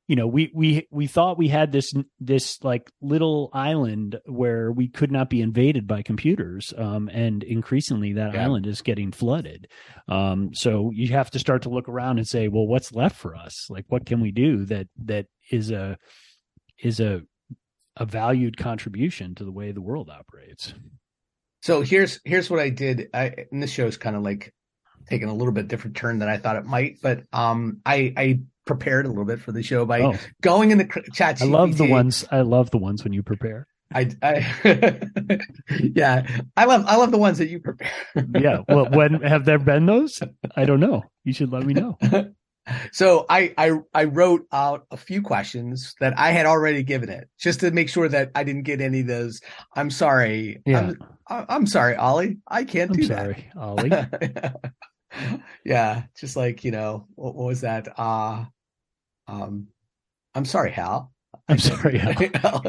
[0.09, 4.89] you know we we we thought we had this this like little island where we
[4.89, 8.45] could not be invaded by computers um and increasingly that Yeah.
[8.45, 9.69] island is getting flooded
[10.09, 13.35] um so you have to start to look around and say well what's left for
[13.35, 15.97] us like what can we do that that is a
[16.79, 17.23] is a
[17.97, 20.75] a valued contribution to the way the world operates
[21.63, 23.09] So here's here's what I did.
[23.15, 24.53] I and this show's kind of like
[25.09, 28.41] taking a little bit different turn than I thought it might, but um I I
[28.65, 31.41] prepared a little bit for the show by oh going in the chat.
[31.43, 34.41] i love the ones i love the ones when you prepare I, I
[35.81, 37.93] yeah, I love I love the ones that you prepare.
[38.35, 40.21] yeah well when have there been those
[40.57, 41.97] i don't know you should let me know
[42.93, 47.29] so I, I I wrote out a few questions that I had already given it
[47.39, 49.41] just to make sure that I didn't get any of those.
[49.77, 50.63] I'm sorry.
[50.65, 50.93] Yeah.
[51.29, 52.39] I'm, I'm sorry, Ollie.
[52.49, 53.19] I can't do that.
[53.19, 54.73] i'm do sorry ollie that.
[55.65, 57.89] yeah, just like you know, what, what was that?
[57.99, 58.45] Uh
[59.27, 59.69] um,
[60.35, 61.13] I'm sorry, Hal.
[61.49, 61.99] i'm sorry
[62.35, 62.63] hal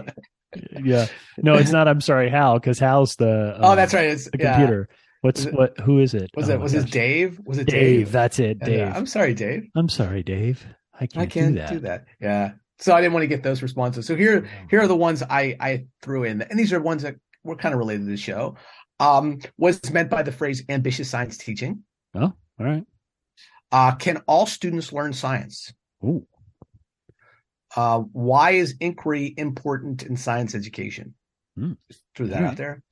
[0.84, 1.06] yeah
[1.38, 4.06] no it's not i'm sorry hal because hal's the oh, um, that's right.
[4.08, 4.54] It's the yeah.
[4.56, 4.90] computer
[5.22, 6.90] what's it- what who is it Was Oh it was gosh.
[6.90, 7.40] Dave?
[7.46, 8.12] Was it dave Dave?
[8.12, 9.68] that's it Yeah, dave I'm sorry, Dave.
[9.76, 10.66] i'm sorry dave
[11.00, 12.54] i can't, I can't do that, Yeah.
[12.80, 14.06] So I didn't want to get those responses.
[14.06, 17.16] So here, here are the ones I I threw in, and these are ones that
[17.44, 18.56] were kind of related to the show.
[19.00, 21.84] Um, what's meant by the phrase ambitious science teaching?
[22.16, 22.86] Oh all right
[23.72, 25.74] Uh, can all students learn science?
[26.04, 26.26] Ooh.
[27.76, 31.15] Uh, why is inquiry important in science education?
[31.58, 32.50] Just threw that right.
[32.52, 32.84] out there.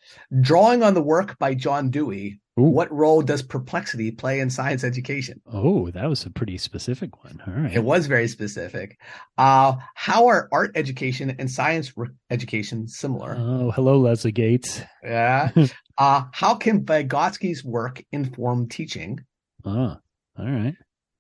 [0.41, 2.63] Drawing on the work by John Dewey, Ooh.
[2.63, 5.41] what role does perplexity play in science education?
[5.51, 8.97] oh that was a pretty specific one all right It was very specific.
[9.38, 13.36] Uh, how are art education and science re- education similar?
[13.38, 15.51] oh hello leslie gates Yeah.
[15.97, 19.20] uh, how can Vygotsky's work inform teaching?
[19.66, 19.97] oh
[20.39, 20.76] all right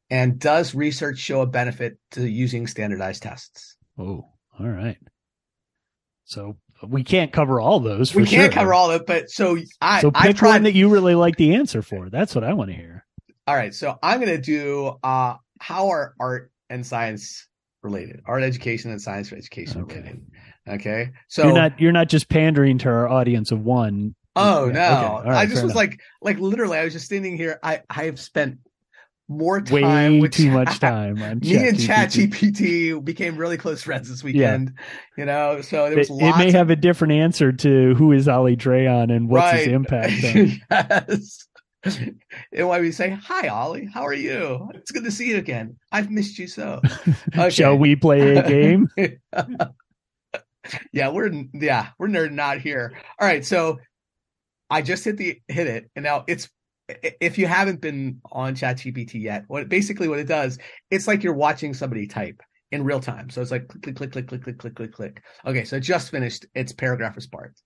[0.09, 3.75] And does research show a benefit to using standardized tests?
[3.97, 4.29] oh
[4.59, 4.97] all right
[6.25, 6.57] So
[6.87, 8.13] we can't cover all those.
[8.13, 8.61] we can't sure.
[8.61, 10.49] cover all of it, but so I So I pick tried.
[10.49, 12.09] one that you really like the answer for.
[12.09, 13.05] That's what I want to hear.
[13.47, 17.47] all right, so I'm gonna do uh how are art and science
[17.83, 18.21] related?
[18.25, 19.95] Art education and science education Okay.
[19.99, 20.21] related.
[20.67, 24.15] Okay, so you're not you're not just pandering to our audience of one.
[24.35, 25.17] Oh Yeah, no!
[25.19, 25.29] okay.
[25.29, 25.75] Right, I just was enough.
[25.75, 27.59] like, like literally, I was just standing here.
[27.61, 28.57] I I have spent
[29.29, 33.03] more time Way too Chat- much time on Me and ChatGPT.
[33.03, 34.73] Became really close friends this weekend.
[35.17, 38.11] You know, so there was It, it may of- have a different answer to who
[38.11, 40.11] is Ollie Dreon and what's his impact.
[40.23, 40.61] On.
[40.71, 41.47] yes.
[42.53, 44.69] And why we say, "Hi, Ollie, how are you?
[44.73, 45.75] It's good to see you again.
[45.91, 46.81] I've missed you so."
[47.35, 47.49] Okay.
[47.49, 48.87] Shall we play a game?
[50.93, 52.93] yeah, we're yeah we're nerding out here.
[53.19, 53.79] All right, so
[54.69, 56.49] I just hit the hit it, and now it's
[56.87, 60.57] if you haven't been on ChatGPT yet, what basically what it does,
[60.91, 63.29] it's like you're watching somebody type in real time.
[63.29, 65.23] So it's like click, click, click, click, click, click, click, click.
[65.45, 67.61] Okay, so just finished its paragraph response.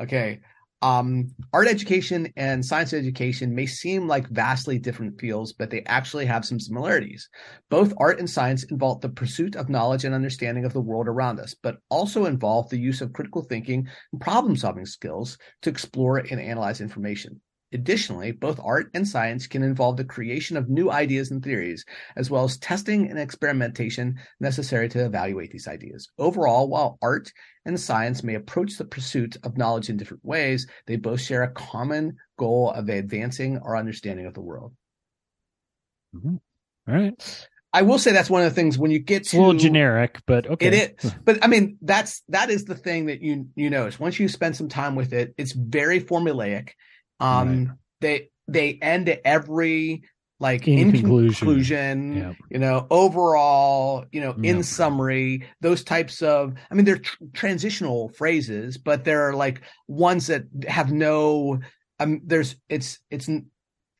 [0.00, 0.40] Okay.
[0.82, 6.24] Um, art education and science education may seem like vastly different fields, but they actually
[6.24, 7.28] have some similarities.
[7.68, 11.38] Both art and science involve the pursuit of knowledge and understanding of the world around
[11.38, 16.16] us, but also involve the use of critical thinking and problem solving skills to explore
[16.16, 17.42] and analyze information.
[17.72, 21.84] Additionally, both art and science can involve the creation of new ideas and theories,
[22.16, 26.08] as well as testing and experimentation necessary to evaluate these ideas.
[26.18, 27.32] Overall, while art
[27.64, 31.52] and science may approach the pursuit of knowledge in different ways, they both share a
[31.52, 34.74] common goal of advancing our understanding of the world.
[36.16, 36.40] Mhm.
[36.88, 37.48] All right.
[37.72, 40.20] I will say that's one of the things when you get to a little generic,
[40.26, 40.66] but okay.
[40.66, 44.18] It is, but I mean that's that is the thing that you you notice once
[44.18, 45.34] you spend some time with it.
[45.38, 46.70] It's very formulaic.
[47.20, 50.02] Um, they they end every
[50.38, 51.34] like In in, conclusion.
[51.34, 52.32] conclusion, Yeah.
[52.50, 54.62] you know, overall, you know, in Yeah.
[54.62, 56.54] summary, those types of.
[56.70, 61.60] I mean, they're tr- transitional phrases, but they're like ones that have no.
[61.98, 63.28] Um, there's it's it's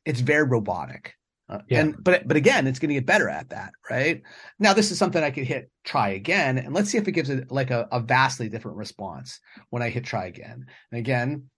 [0.03, 1.13] it's very robotic.
[1.47, 1.81] Uh, Yeah.
[1.81, 4.23] And but but again, it's going to get better at that, right?
[4.57, 7.29] Now, this is something I could hit try again, and let's see if it gives
[7.29, 10.65] it like a, a vastly different response when I hit try again.
[10.91, 11.50] And again,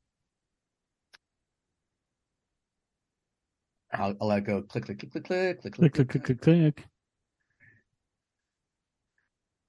[3.94, 4.62] I'll, I'll let go.
[4.64, 6.88] Click, click, click, click, click, click, Click, click, click, click, click.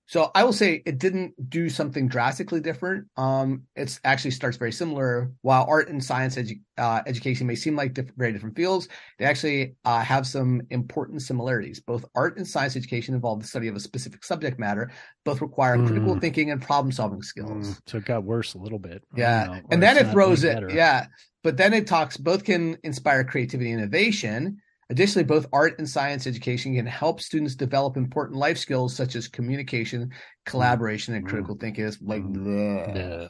[0.07, 3.07] So I will say it didn't do something drastically different.
[3.17, 5.33] Um, it's actually starts very similar.
[5.41, 8.89] While art and science edu- uh, education may seem like diff- very different fields,
[9.19, 11.81] they actually uh, have some important similarities.
[11.81, 14.91] Both art and science education involve the study of a specific subject matter.
[15.25, 16.21] Both require critical Mm.
[16.21, 17.69] thinking and problem-solving skills.
[17.69, 19.03] Mm, so it got worse a little bit.
[19.17, 19.61] Yeah.
[19.71, 20.53] and then it throws it.
[20.55, 20.71] better.
[20.71, 21.07] Yeah.
[21.43, 24.59] But then it talks both can inspire creativity and innovation.
[24.91, 29.29] Additionally, both art and science education can help students develop important life skills such as
[29.29, 30.11] communication,
[30.45, 31.29] collaboration, and Mm.
[31.29, 31.85] critical thinking.
[31.87, 32.35] It's like, Mm.
[32.35, 32.95] bleh.
[32.95, 33.29] Yeah.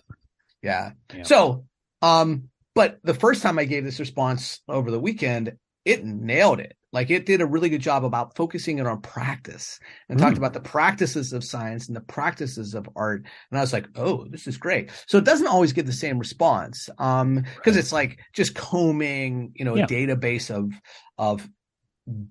[0.62, 0.90] yeah.
[1.16, 1.22] Yeah.
[1.22, 1.66] So,
[2.02, 6.76] um, but the first time I gave this response over the weekend, it nailed it.
[6.92, 10.38] Like it did a really good job about focusing it on practice and talked Mm.
[10.38, 13.26] about the practices of science and the practices of art.
[13.50, 14.90] And I was like, oh, this is great.
[15.06, 16.88] So it doesn't always get the same response.
[16.98, 17.80] Um, because Right.
[17.80, 19.84] it's like just combing, you know, Yeah.
[19.84, 20.72] a database of
[21.18, 21.48] of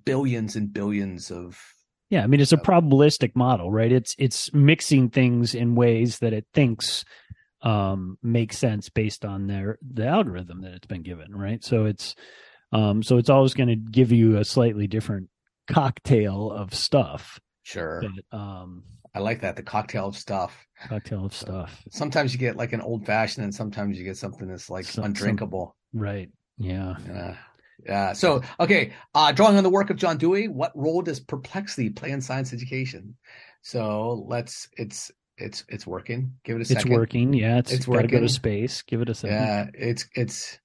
[0.06, 1.60] billions and billions of
[2.10, 3.92] Yeah, I mean it's a probabilistic model, right?
[3.92, 7.04] It's it's mixing things in ways that it thinks
[7.62, 11.64] um make sense based on their the algorithm that it's been given, right?
[11.64, 12.16] So it's
[12.74, 15.30] um so it's always going to give you a slightly different
[15.68, 17.40] cocktail of stuff.
[17.64, 18.04] sure.
[18.30, 18.84] But um
[19.16, 19.56] I like that.
[19.56, 20.66] The cocktail of stuff.
[20.90, 21.84] cocktail of stuff.
[21.92, 24.94] Sometimes you get like an old fashioned and sometimes you get something that's like Some-
[24.96, 25.76] some- undrinkable.
[25.94, 26.30] Right.
[26.58, 26.96] Yeah.
[27.08, 27.38] Yeah.
[27.86, 28.14] Yeah.
[28.14, 28.94] So, okay.
[29.14, 32.54] Uh, drawing on the work of John Dewey, what role does perplexity play in science
[32.54, 33.16] education?
[33.62, 36.34] So let's, it's, it's, it's working.
[36.44, 36.92] Give it a second.
[36.92, 37.34] It's working.
[37.34, 38.82] Yeah, it's, It's to go to space.
[38.82, 39.36] Give it a second.
[39.36, 39.66] Yeah.
[39.76, 40.58] It's, it's,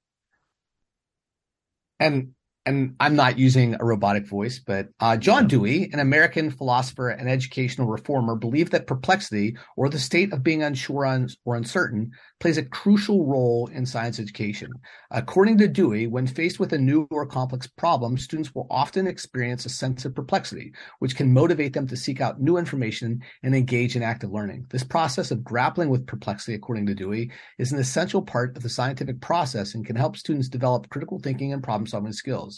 [2.01, 2.35] and,
[2.69, 5.49] and I'm not using a robotic voice, but uh, John.
[5.49, 10.63] Dewey, an American philosopher and educational reformer, believed that perplexity, or the state of being
[10.63, 12.11] unsure un- or uncertain,
[12.41, 14.71] plays a crucial role in science education.
[15.11, 19.65] According to Dewey, when faced with a new or complex problem, students will often experience
[19.65, 23.97] a sense of perplexity, which can motivate them to seek out new information and engage
[23.97, 24.67] in active learning.
[24.69, 28.69] This process of grappling with perplexity, according to Dewey, is an essential part of the
[28.69, 32.58] scientific process and can help students develop critical thinking and problem solving skills.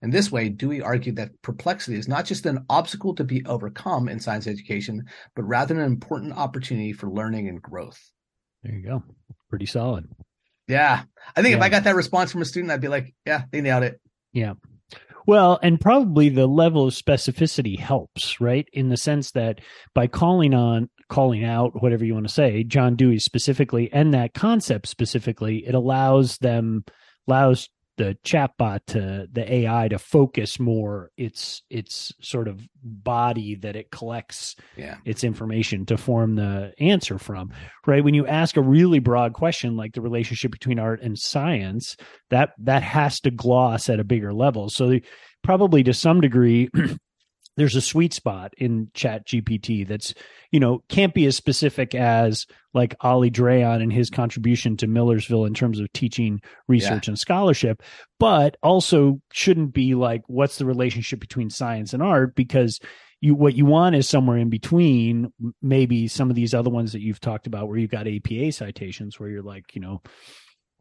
[0.00, 4.08] In this way, Dewey argued that perplexity is not just an obstacle to be overcome
[4.08, 7.98] in science education, but rather an important opportunity for learning and growth.
[8.62, 9.02] There you go.
[9.50, 10.08] Pretty solid.
[10.68, 11.02] Yeah.
[11.34, 13.60] I think if I got that response from a student, I'd be like, yeah, they
[13.60, 14.00] nailed it.
[14.32, 14.54] Yeah.
[15.26, 18.66] Well, and probably the level of specificity helps, right?
[18.72, 19.60] In the sense that
[19.94, 24.32] by calling on, calling out, whatever you want to say, John Dewey specifically, and that
[24.32, 26.84] concept specifically, it allows them,
[27.26, 27.68] allows
[27.98, 33.90] the chatbot to the AI to focus more its its sort of body that it
[33.90, 34.96] collects yeah.
[35.04, 37.52] its information to form the answer from
[37.86, 41.96] right when you ask a really broad question like the relationship between art and science
[42.30, 44.98] that that has to gloss at a bigger level so
[45.42, 46.68] probably to some degree
[47.58, 50.14] there's a sweet spot in chat gpt that's
[50.52, 55.44] you know can't be as specific as like ollie dreon and his contribution to millersville
[55.44, 57.10] in terms of teaching research yeah.
[57.10, 57.82] and scholarship
[58.18, 62.78] but also shouldn't be like what's the relationship between science and art because
[63.20, 67.02] you what you want is somewhere in between maybe some of these other ones that
[67.02, 70.00] you've talked about where you've got apa citations where you're like you know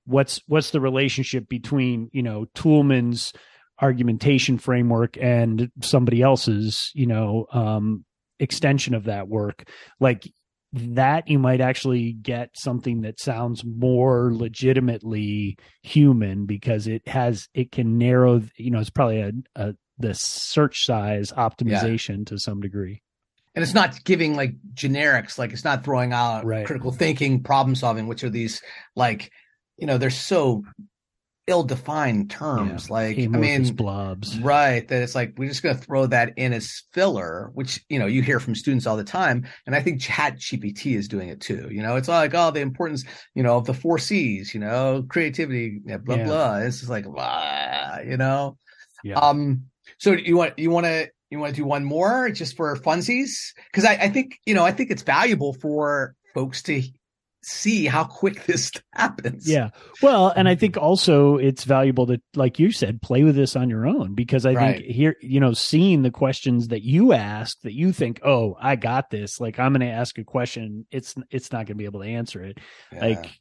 [0.05, 3.33] what's what's the relationship between you know toulmin's
[3.81, 8.03] argumentation framework and somebody else's you know um
[8.39, 9.67] extension of that work
[9.99, 10.27] like
[10.73, 17.71] that you might actually get something that sounds more legitimately human because it has it
[17.71, 22.23] can narrow you know it's probably a, a the search size optimization yeah.
[22.25, 23.01] to some degree
[23.55, 26.65] and it's not giving like generics like it's not throwing out right.
[26.65, 28.61] critical thinking problem solving which are these
[28.95, 29.31] like
[29.77, 30.63] you know they're so
[31.47, 32.93] ill-defined terms yeah.
[32.93, 36.51] like i mean blobs right that it's like we're just going to throw that in
[36.51, 40.01] as filler which you know you hear from students all the time and i think
[40.01, 43.55] chat gpt is doing it too you know it's like oh the importance you know
[43.55, 46.23] of the four c's you know creativity blah yeah.
[46.25, 48.57] blah it's just like blah, you know
[49.05, 49.17] yeah.
[49.17, 49.63] um
[49.99, 53.53] so you want you want to you want to do one more just for funsies
[53.71, 56.83] because I, I think you know i think it's valuable for folks to
[57.47, 59.49] see how quick this happens.
[59.49, 59.69] Yeah.
[60.01, 63.69] Well, and I think also it's valuable to, like you said, play with this on
[63.69, 64.77] your own because I right.
[64.77, 68.75] think here, you know, seeing the questions that you ask that you think, oh, I
[68.75, 69.39] got this.
[69.39, 72.07] Like I'm going to ask a question, it's it's not going to be able to
[72.07, 72.59] answer it.
[72.91, 73.05] Yeah.
[73.05, 73.31] Like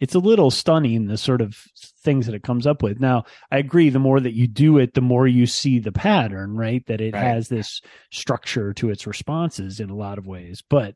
[0.00, 1.54] it's a little stunning the sort of
[2.02, 3.00] things that it comes up with.
[3.00, 3.90] Now, I agree.
[3.90, 6.84] The more that you do it, the more you see the pattern, right?
[6.86, 7.22] That it right.
[7.22, 10.94] has this structure to its responses in a lot of ways, but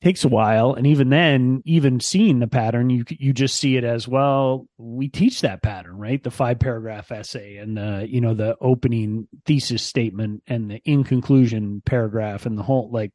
[0.00, 0.74] takes a while.
[0.74, 5.08] And even then even seeing the pattern you you just see it as well we
[5.08, 6.22] teach that pattern right?
[6.22, 11.04] The five paragraph essay and the you know the opening thesis statement and the in
[11.04, 13.12] conclusion paragraph and the whole like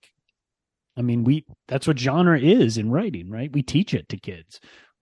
[0.98, 3.52] i mean we that's what genre is in writing right?
[3.52, 4.60] We teach it to kids.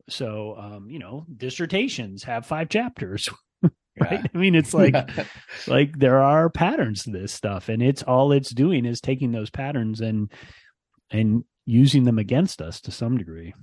[0.10, 3.28] So um you know dissertations have five chapters
[3.64, 3.74] right?
[4.00, 4.24] Yeah.
[4.34, 4.96] i mean it's like
[5.68, 9.50] like there are patterns to this stuff and it's all it's doing is taking those
[9.50, 10.32] patterns and
[11.10, 13.54] and using them against us to some degree.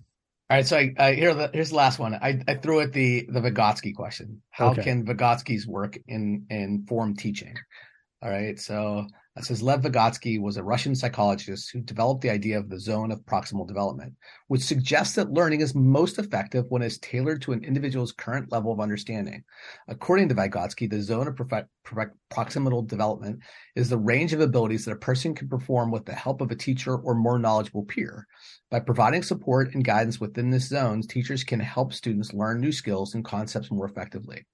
[0.51, 2.15] All right, so I, I here the, here's the last one.
[2.15, 4.41] I, I threw at the the Vygotsky question.
[4.51, 4.83] How okay.
[4.83, 7.55] can Vygotsky's work in inform teaching?
[8.23, 9.07] All right, so
[9.45, 13.21] says Lev Vygotsky was a Russian psychologist who developed the idea of the zone of
[13.27, 14.15] proximal development,
[14.47, 18.73] which suggests that learning is most effective when it's tailored to an individual's current level
[18.73, 19.45] of understanding.
[19.87, 21.37] According to Vygotsky, the zone of
[22.31, 23.41] proximal development
[23.77, 26.57] is the range of abilities that a person can perform with the help of a
[26.57, 28.27] teacher or more knowledgeable peer.
[28.71, 33.15] By providing support and guidance within this zone, teachers can help students learn new skills
[33.15, 34.47] and concepts more effectively.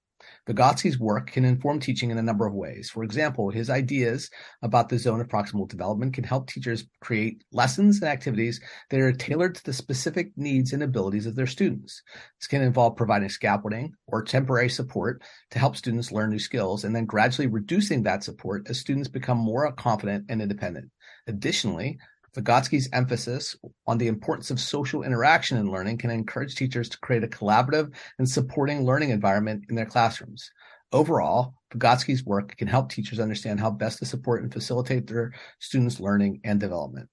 [0.47, 2.89] Vygotsky's work can inform teaching in a number of ways.
[2.89, 4.29] For example, his ideas
[4.61, 9.11] about the zone of proximal development can help teachers create lessons and activities that are
[9.11, 12.01] tailored to the specific needs and abilities of their students.
[12.39, 15.21] This can involve providing scaffolding or temporary support
[15.51, 19.37] to help students learn new skills and then gradually reducing that support as students become
[19.37, 20.91] more confident and independent.
[21.27, 21.97] Additionally,
[22.35, 23.55] Vygotsky's emphasis
[23.87, 27.93] on the importance of social interaction in learning can encourage teachers to create a collaborative
[28.19, 30.51] and supporting learning environment in their classrooms.
[30.91, 35.99] Overall, Vygotsky's work can help teachers understand how best to support and facilitate their students'
[35.99, 37.09] learning and development.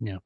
[0.00, 0.18] Yeah.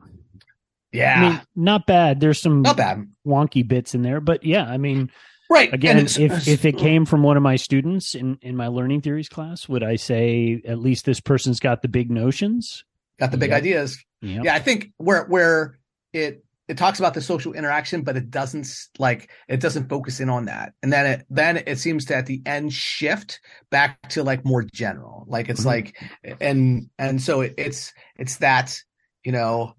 [0.92, 1.14] Yeah.
[1.14, 2.20] I mean, not bad.
[2.20, 5.10] There's some not bad wonky bits in there, but yeah, I mean,
[5.50, 5.72] right.
[5.72, 9.28] Again, if if it came from one of my students in in my learning theories
[9.28, 12.84] class, would I say at least this person's got the big notions?
[13.18, 13.58] Got the big yep.
[13.58, 14.02] ideas.
[14.20, 14.44] Yep.
[14.44, 15.78] Yeah, I think where where
[16.12, 20.28] it it talks about the social interaction, but it doesn't like it doesn't focus in
[20.28, 20.72] on that.
[20.82, 23.40] And then it then it seems to at the end shift
[23.70, 25.24] back to like more general.
[25.28, 25.68] Like it's mm-hmm.
[25.68, 28.78] like and and so it, it's it's that
[29.24, 29.74] you know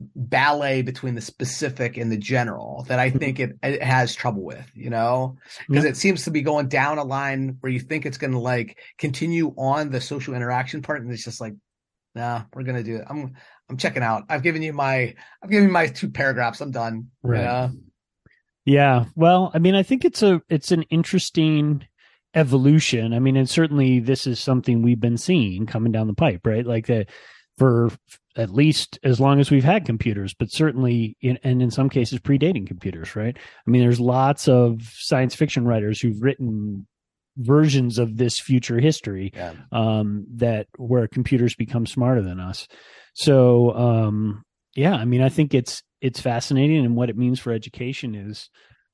[0.00, 3.18] ballet between the specific and the general that I mm-hmm.
[3.18, 5.36] think it, it has trouble with, you know,
[5.68, 8.38] because it seems to be going down a line where you think it's going to
[8.38, 11.54] like continue on the social interaction part, and it's just like,
[12.18, 13.04] nah, we're gonna do it.
[13.08, 13.34] I'm
[13.70, 14.24] I'm checking out.
[14.28, 16.60] I've given you my I've given you my two paragraphs.
[16.60, 17.08] I'm done.
[17.22, 17.40] Right.
[17.40, 17.68] Yeah.
[18.64, 19.04] Yeah.
[19.14, 21.86] Well, I mean, I think it's a it's an interesting
[22.34, 23.14] evolution.
[23.14, 26.66] I mean, and certainly this is something we've been seeing coming down the pipe, right?
[26.66, 27.08] Like that
[27.56, 27.90] for
[28.36, 32.20] at least as long as we've had computers, but certainly in, and in some cases
[32.20, 33.36] predating computers, right?
[33.36, 36.86] I mean, there's lots of science fiction writers who've written
[37.38, 39.54] versions of this future history Yeah.
[39.72, 42.68] um, that where computers become smarter than us.
[43.14, 44.42] So um,
[44.74, 48.50] yeah, I mean, I think it's it's fascinating, and what it means for education is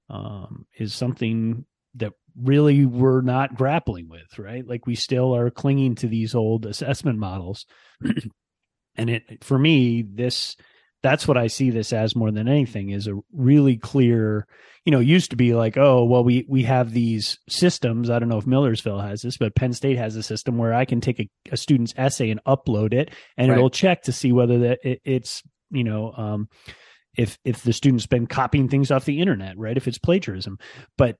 [0.08, 1.64] um, is something
[1.96, 4.66] that really we're not grappling with, right?
[4.66, 7.66] Like we still are clinging to these old assessment models,
[8.96, 10.56] and it for me this
[11.02, 14.46] that's what I see this as more than anything is a really clear
[14.84, 18.10] you know, used to be like, oh, well, we we have these systems.
[18.10, 20.84] I don't know if Millersville has this, but Penn State has a system where I
[20.84, 23.56] can take a, a student's essay and upload it, and Right.
[23.56, 26.48] it'll check to see whether that it, it's you know, um,
[27.16, 29.76] if if the student's been copying things off the internet, right?
[29.76, 30.58] If it's plagiarism,
[30.98, 31.16] but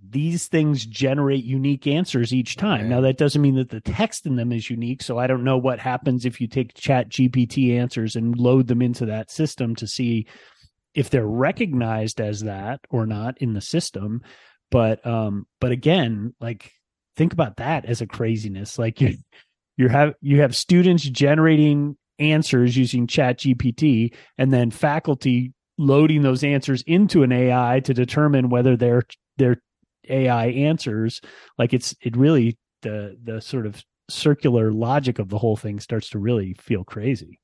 [0.00, 2.82] these things generate unique answers each time.
[2.82, 2.88] Right.
[2.90, 5.02] Now that doesn't mean that the text in them is unique.
[5.02, 8.80] So I don't know what happens if you take chat GPT answers and load them
[8.80, 10.26] into that system to see
[10.94, 14.22] if they're recognized as that or not in the system.
[14.70, 16.72] But um but again, like
[17.16, 18.78] think about that as a craziness.
[18.78, 19.16] Like you
[19.76, 26.42] you have you have students generating answers using chat GPT and then faculty loading those
[26.42, 29.04] answers into an AI to determine whether they're
[29.36, 29.62] they're
[30.08, 31.20] AI answers.
[31.58, 36.10] Like it's it really the the sort of circular logic of the whole thing starts
[36.10, 37.38] to really feel crazy.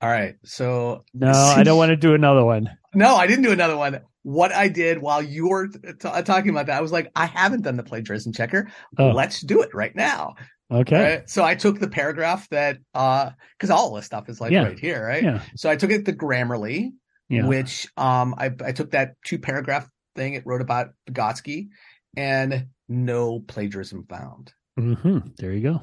[0.00, 0.34] All right.
[0.44, 2.68] So No, I don't want to do another one.
[2.94, 4.00] No, I didn't do another one.
[4.22, 7.26] What I did while you were t- t- talking about that, I was like, I
[7.26, 8.68] haven't done the plagiarism checker.
[8.98, 9.10] Oh.
[9.10, 10.34] Let's do it right now.
[10.72, 11.00] Okay.
[11.18, 11.30] Right?
[11.30, 14.64] So I took the paragraph that, uh, because all this stuff is like Yeah.
[14.64, 15.22] right here, right?
[15.22, 15.42] Yeah.
[15.54, 16.90] So I took it to Grammarly,
[17.28, 17.46] Yeah.
[17.46, 21.68] which um, I, I took that two paragraph thing it wrote about Vygotsky,
[22.16, 24.52] and no plagiarism found.
[24.76, 25.80] hmm There you go.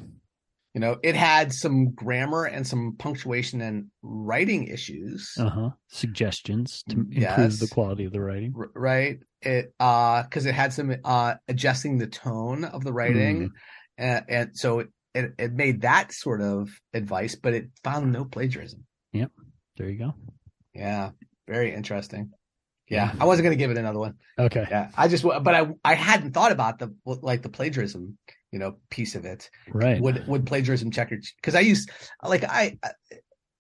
[0.74, 5.32] You know, it had some grammar and some punctuation and writing issues.
[5.38, 5.70] Uh huh.
[5.90, 7.60] Suggestions to improve Yes.
[7.60, 8.54] the quality of the writing.
[8.58, 13.52] r- right it uh because it had some uh adjusting the tone of the writing
[13.98, 18.24] and, and so it, it it made that sort of advice but it found no
[18.24, 19.32] plagiarism Yep.
[19.78, 20.14] There you go.
[20.74, 21.10] yeah
[21.46, 22.32] very interesting
[22.90, 23.22] yeah Yeah.
[23.22, 24.66] i wasn't going to give it another one Okay.
[24.70, 28.18] yeah i just but i i hadn't thought about the like the plagiarism
[28.54, 30.00] you know piece of it Right.
[30.00, 31.86] would would plagiarism checker because i use
[32.24, 32.78] like i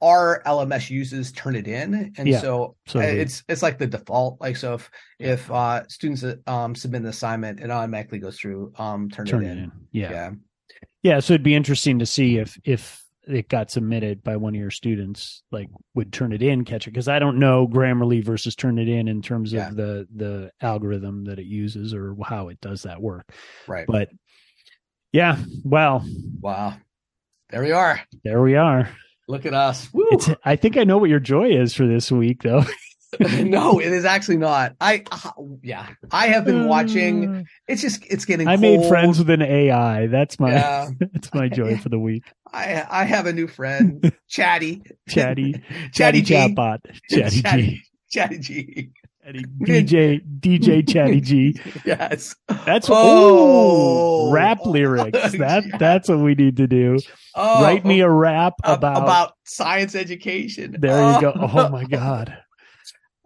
[0.01, 2.39] our lms uses turnitin and Yeah.
[2.39, 4.89] so So it's it's like the default like so if
[5.19, 9.47] if uh students um submit an assignment it automatically goes through um turn, turn it
[9.47, 9.71] it in in.
[9.91, 10.11] Yeah.
[10.11, 10.31] yeah
[11.01, 11.19] Yeah.
[11.21, 14.69] So it'd be interesting to see if if it got submitted by one of your
[14.69, 19.53] students, like would Turnitin catch it because I don't know Grammarly versus Turnitin in terms
[19.53, 19.69] of Yeah.
[19.69, 23.25] the the algorithm that it uses or how it does that work.
[23.65, 24.09] right But
[25.13, 26.05] yeah, well,
[26.41, 26.73] wow.
[27.49, 28.01] There we are.
[28.23, 28.89] There we are.
[29.27, 29.87] look at us.
[30.43, 32.63] I think I know what your joy is for this week though.
[33.19, 34.75] no it is actually not.
[34.81, 35.87] I uh, yeah.
[36.11, 37.47] I have been watching.
[37.67, 40.07] It's just it's getting I made friends with an AI.
[40.07, 40.89] That's my yeah.
[40.99, 42.23] that's my joy for the week.
[42.51, 44.81] i i have a new friend chatty.
[45.09, 45.61] Chatty.
[45.93, 46.33] Chatty G.
[46.33, 46.79] chatbot.
[47.09, 47.41] Chatty G.
[47.41, 48.91] Chatty- chatty g
[49.25, 51.59] DJ DJ Chatty G.
[51.85, 54.27] yes That's Oh.
[54.27, 55.17] oh rap lyrics.
[55.37, 55.77] That Yeah.
[55.77, 56.97] that's what we need to do.
[57.35, 61.33] oh, Write me a rap about, about science education There you go.
[61.35, 62.37] Oh my god.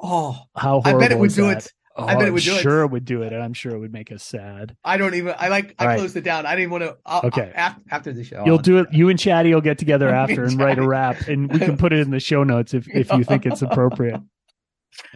[0.02, 1.66] oh How i bet it would do that?
[1.66, 2.52] it Oh, I bet it I'm would do.
[2.60, 4.76] Sure, it would do it, and I'm sure it would make us sad.
[4.86, 5.34] I don't even.
[5.36, 5.74] I like.
[5.80, 5.98] I right.
[5.98, 6.46] closed it down.
[6.46, 6.96] I didn't want to.
[7.04, 7.52] Uh, Okay.
[7.56, 8.88] After, after the show, You'll I'll- do it.
[8.92, 11.76] You and Chatty will get together after and and write a rap, and we can
[11.76, 14.22] put it in the show notes if if you think it's appropriate.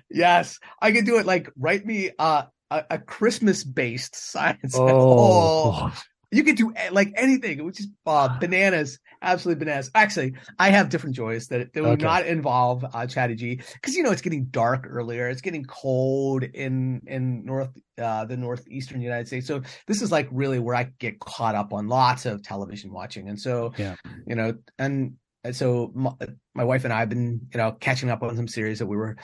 [0.10, 1.26] Yes, I can do it.
[1.26, 4.82] Like, write me uh, a a Christmas based science.
[4.88, 5.92] Oh,
[6.32, 9.00] you could do like anything, which is uh, bananas.
[9.22, 9.92] Absolutely bananas.
[9.94, 12.04] Actually, I have different joys that that would Okay.
[12.04, 15.30] not involve uh, Chatty G because you know it's getting dark earlier.
[15.30, 17.70] It's getting cold in in north
[18.02, 19.48] uh, the northeastern United States.
[19.48, 23.30] So this is like really where I get caught up on lots of television watching,
[23.30, 23.96] and so Yeah.
[24.26, 26.12] you know, and, and so my,
[26.54, 28.96] my wife and I have been you know catching up on some series that we
[28.98, 29.18] were,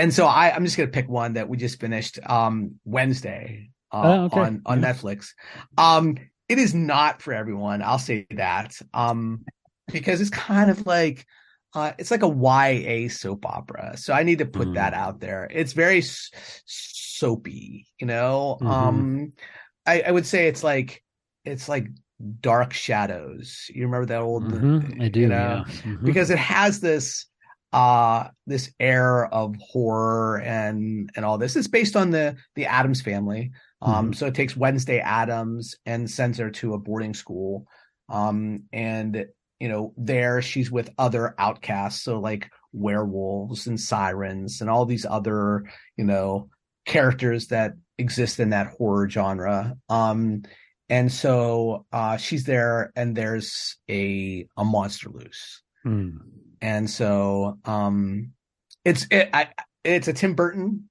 [0.00, 3.96] and so I I'm just gonna pick one that we just finished um Wednesday uh,
[4.04, 4.40] Oh, okay.
[4.40, 5.30] on on Netflix.
[5.76, 6.16] Um,
[6.48, 7.82] it is not for everyone.
[7.82, 8.76] I'll say that.
[8.94, 9.44] Um,
[9.92, 11.26] because it's kind of like,
[11.74, 13.96] uh, it's like a YA soap opera.
[13.96, 14.74] So I need to put Mhm.
[14.74, 15.48] that out there.
[15.50, 16.30] It's very s-
[16.66, 18.58] soapy, you know.
[18.60, 18.70] Mhm.
[18.70, 19.32] Um,
[19.86, 21.02] I, I would say it's like,
[21.44, 21.88] it's like
[22.40, 23.66] Dark Shadows.
[23.72, 24.44] You remember that old?
[24.44, 25.20] Mhm, I do.
[25.20, 25.64] You know, yeah.
[25.66, 26.04] Mhm.
[26.04, 27.26] because it has this
[27.72, 33.00] uh this air of horror and and all this it's based on the the addams
[33.02, 33.50] family
[33.82, 37.64] Um, so it takes Wednesday Addams and sends her to a boarding school.
[38.10, 39.24] Um, and
[39.58, 45.06] you know, there she's with other outcasts, so like werewolves and sirens and all these
[45.06, 45.64] other,
[45.96, 46.50] you know,
[46.84, 49.76] characters that exist in that horror genre.
[49.88, 50.42] Um,
[50.90, 56.18] and so uh, she's there, and there's a a monster loose, Mm.
[56.60, 58.32] And so um,
[58.84, 59.48] it's it, I,
[59.84, 60.88] it's a Tim Burton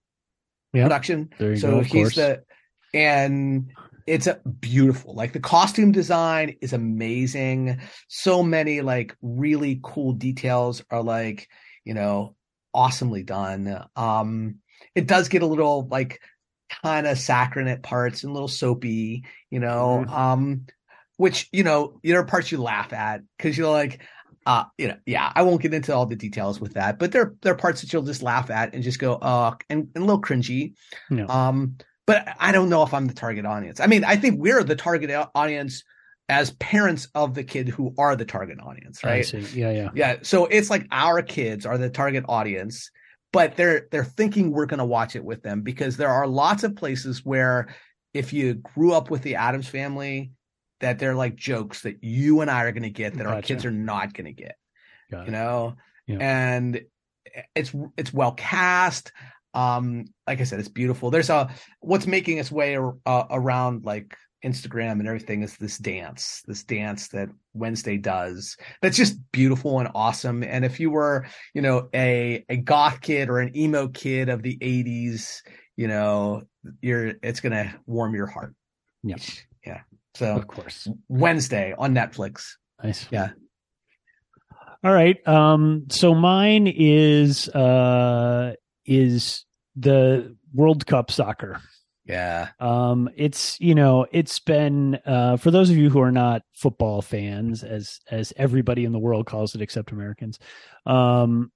[0.74, 0.84] Yeah.
[0.84, 1.30] production.
[1.38, 2.16] There you so go, he's course.
[2.16, 2.44] the
[2.94, 3.72] and
[4.08, 10.84] it's a beautiful like the costume design is amazing so many like really cool details
[10.90, 11.48] are like
[11.86, 12.36] you know
[12.74, 14.56] awesomely done um
[14.96, 16.20] it does get a little like
[16.84, 20.10] kind of saccharine at parts and a little soapy you know Mhm.
[20.12, 20.66] um
[21.18, 24.02] which you know there are parts you laugh at because you're like
[24.50, 27.36] uh you know yeah i won't get into all the details with that but there
[27.42, 30.06] there are parts that you'll just laugh at and just go uh and, and a
[30.06, 30.74] little cringy
[31.10, 31.26] Yeah.
[31.30, 31.78] um
[32.08, 34.76] but i don't know if i'm the target audience i mean i think we're the
[34.76, 35.84] target audience
[36.28, 39.32] as parents of the kid who are the target audience right.
[39.54, 39.90] Yeah, yeah.
[39.94, 42.90] yeah so it's like our kids are the target audience
[43.32, 46.64] but they're they're thinking we're going to watch it with them because there are lots
[46.64, 47.68] of places where
[48.14, 50.32] if you grew up with the addams family
[50.82, 53.66] that they're like jokes that you and i are going to get that our kids
[53.66, 54.56] are not going to get
[55.12, 55.32] Got you it.
[55.32, 55.76] know?
[56.08, 56.18] Yeah.
[56.20, 56.82] and
[57.56, 59.12] it's it's well cast.
[59.54, 61.10] Um like i said it's beautiful.
[61.12, 61.50] There's a
[61.82, 64.16] what's making its way uh, around like
[64.46, 69.90] instagram and everything is this dance this dance that wednesday does that's just beautiful and
[69.94, 70.44] awesome.
[70.44, 74.42] And if you were you know a a goth kid or an emo kid of
[74.42, 75.42] the 80s
[75.76, 76.44] you know
[76.82, 78.54] you're it's gonna warm your heart.
[79.04, 79.18] Yeah.
[79.66, 79.82] yeah
[80.16, 80.88] so Of course.
[81.08, 82.54] wednesday on netflix
[82.84, 83.06] Nice.
[83.12, 83.32] Yeah.
[84.84, 85.18] All right.
[85.28, 88.54] Um, so mine is uh
[88.86, 89.44] is
[89.76, 91.60] the World Cup soccer.
[92.06, 96.44] yeah Um, it's you know, it's been uh for those of you who are not
[96.56, 100.40] football fans, as as everybody in the world calls it except Americans,
[100.86, 101.52] um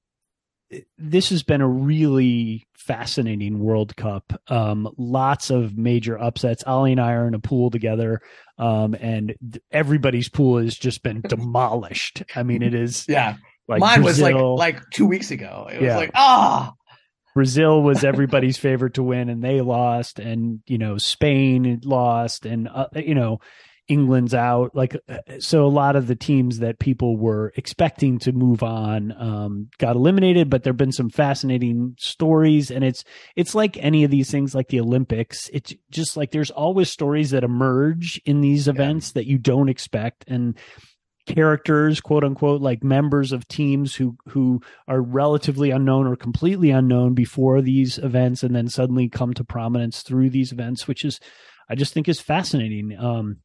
[0.97, 4.33] this has been a really fascinating World Cup.
[4.47, 6.63] Um, lots of major upsets.
[6.65, 8.21] Ollie and I are in a pool together,
[8.57, 12.23] um, and th- everybody's pool has just been demolished.
[12.35, 13.35] I mean, it is yeah
[13.67, 15.95] like mine was like like two weeks ago it was Yeah.
[15.97, 16.73] like ah
[17.33, 22.67] Brazil was everybody's favorite to win, and they lost, and you know Spain lost, and
[22.67, 23.39] uh, you know
[23.87, 24.75] England's out.
[24.75, 29.13] Like uh, so, a lot of the teams that people were expecting to move on
[29.17, 30.49] um, got eliminated.
[30.49, 33.03] But there've been some fascinating stories, and it's
[33.35, 35.49] it's like any of these things, like the Olympics.
[35.51, 40.23] It's just like there's always stories that emerge in these events that you don't expect,
[40.27, 40.57] and
[41.25, 47.13] characters quote unquote like members of teams who who are relatively unknown or completely unknown
[47.13, 51.21] before these events and then suddenly come to prominence through these events which is
[51.69, 53.37] i just think is fascinating um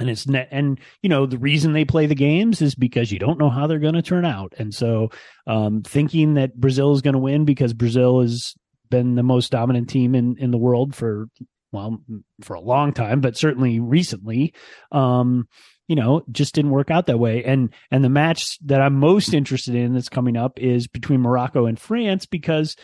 [0.00, 3.18] and it's net and you know the reason they play the games is because you
[3.18, 4.52] don't know how they're going to turn out.
[4.58, 5.10] And so
[5.46, 8.54] um thinking that brazil is going to win because brazil has
[8.90, 11.28] been the most dominant team in in the world for
[11.70, 12.02] well
[12.40, 14.52] for a long time but certainly recently
[14.90, 15.46] um
[15.86, 17.44] you know just didn't work out that way.
[17.44, 21.66] And and the match that i'm most interested in that's coming up is between morocco
[21.66, 22.76] and france because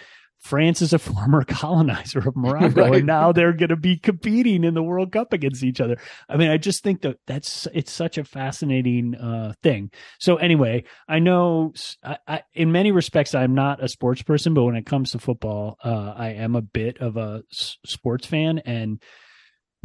[0.46, 2.94] france is a former colonizer of morocco Right.
[2.96, 5.96] and now they're going to be competing in the world cup against each other
[6.28, 9.90] i mean i just think that that's it's such a fascinating uh thing
[10.20, 11.72] so anyway i know
[12.04, 15.18] I, I, in many respects i'm not a sports person but when it comes to
[15.18, 19.02] football uh i am a bit of a s- sports fan and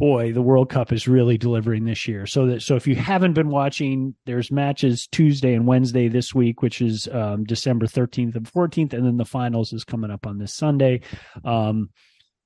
[0.02, 2.26] boy, the World Cup is really delivering this year.
[2.26, 6.60] So that so if you haven't been watching, there's matches Tuesday and Wednesday this week,
[6.60, 10.38] which is um, December 13th and 14th, and then the finals is coming up on
[10.38, 11.02] this Sunday.
[11.44, 11.90] Um,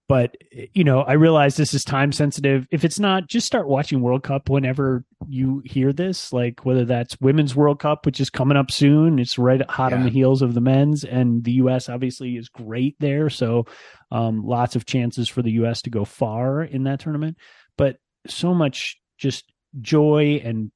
[0.09, 2.67] but you know, I realize this is time sensitive.
[2.71, 6.33] If it's not, just start watching World Cup whenever you hear this.
[6.33, 9.19] Like whether that's Women's World Cup, which is coming up soon.
[9.19, 11.89] It's right hot on the heels of the men's, and the U.S.
[11.89, 13.29] obviously is great there.
[13.31, 13.67] So
[14.13, 15.83] um, lots of chances for the U.S.
[15.83, 17.37] to go far in that tournament.
[17.77, 17.97] But
[18.29, 20.71] so much just joy and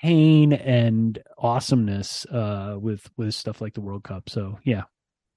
[0.00, 4.28] pain and awesomeness uh, with with stuff like the World Cup.
[4.28, 4.82] So yeah,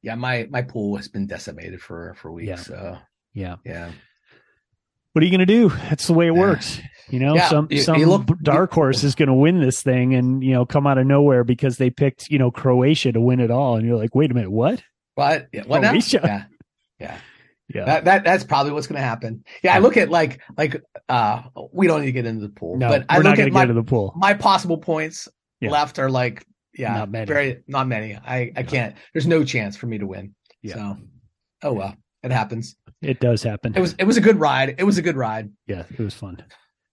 [0.01, 2.55] yeah my my pool has been decimated for for weeks Yeah.
[2.55, 2.97] so
[3.35, 3.57] yeah.
[3.63, 3.91] yeah
[5.13, 5.69] What are you going to do?
[5.69, 6.39] That's the way it Yeah.
[6.41, 6.81] works.
[7.09, 9.83] You know, Yeah, some you- some you look- dark horse is going to win this
[9.83, 13.21] thing, and you know, come out of nowhere because they picked you know Croatia to
[13.21, 14.81] win it all, and you're like, wait a minute, what?
[15.13, 15.91] what yeah, what now?
[15.91, 16.19] Croatia.
[16.23, 16.43] yeah
[16.99, 17.17] yeah
[17.73, 20.81] Yeah, that, that that's probably what's going to happen yeah i look at like like
[21.09, 21.41] uh
[21.73, 23.51] we don't need to get into the pool no, but we're i not look at
[23.53, 24.13] my the pool.
[24.17, 25.27] my possible points
[25.61, 25.71] Yeah.
[25.71, 26.45] left are like
[26.77, 27.25] yeah Not many.
[27.25, 30.75] very not many i i can't there's no chance for me to win Yeah.
[30.75, 30.97] so
[31.63, 31.95] oh well
[32.25, 32.75] It happens.
[33.01, 33.73] It does happen.
[33.75, 34.75] It was it was a good ride.
[34.79, 35.51] It was a good ride.
[35.67, 36.43] yeah, it was fun.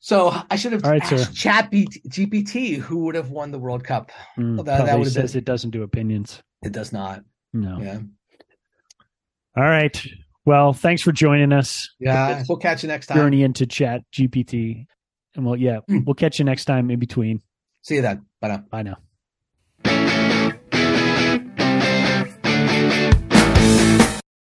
[0.01, 1.35] So I should have All right, asked.
[1.35, 4.11] Chat GPT who would have won the World Cup.
[4.39, 6.43] Mm, Well, that- that says been- it doesn't do opinions.
[6.63, 7.25] It does not.
[7.53, 7.79] No.
[7.81, 8.01] Yeah.
[9.57, 10.05] All right.
[10.45, 11.89] Well, thanks for joining us.
[12.01, 12.43] Yeah.
[12.49, 13.17] We'll catch you next time.
[13.19, 14.87] Journey into Chat GPT,
[15.37, 16.05] and we'll yeah, Mm.
[16.05, 17.41] we'll catch you next time in between.
[17.83, 18.27] See you then.
[18.41, 18.65] Bye now.
[18.71, 18.97] Bye now.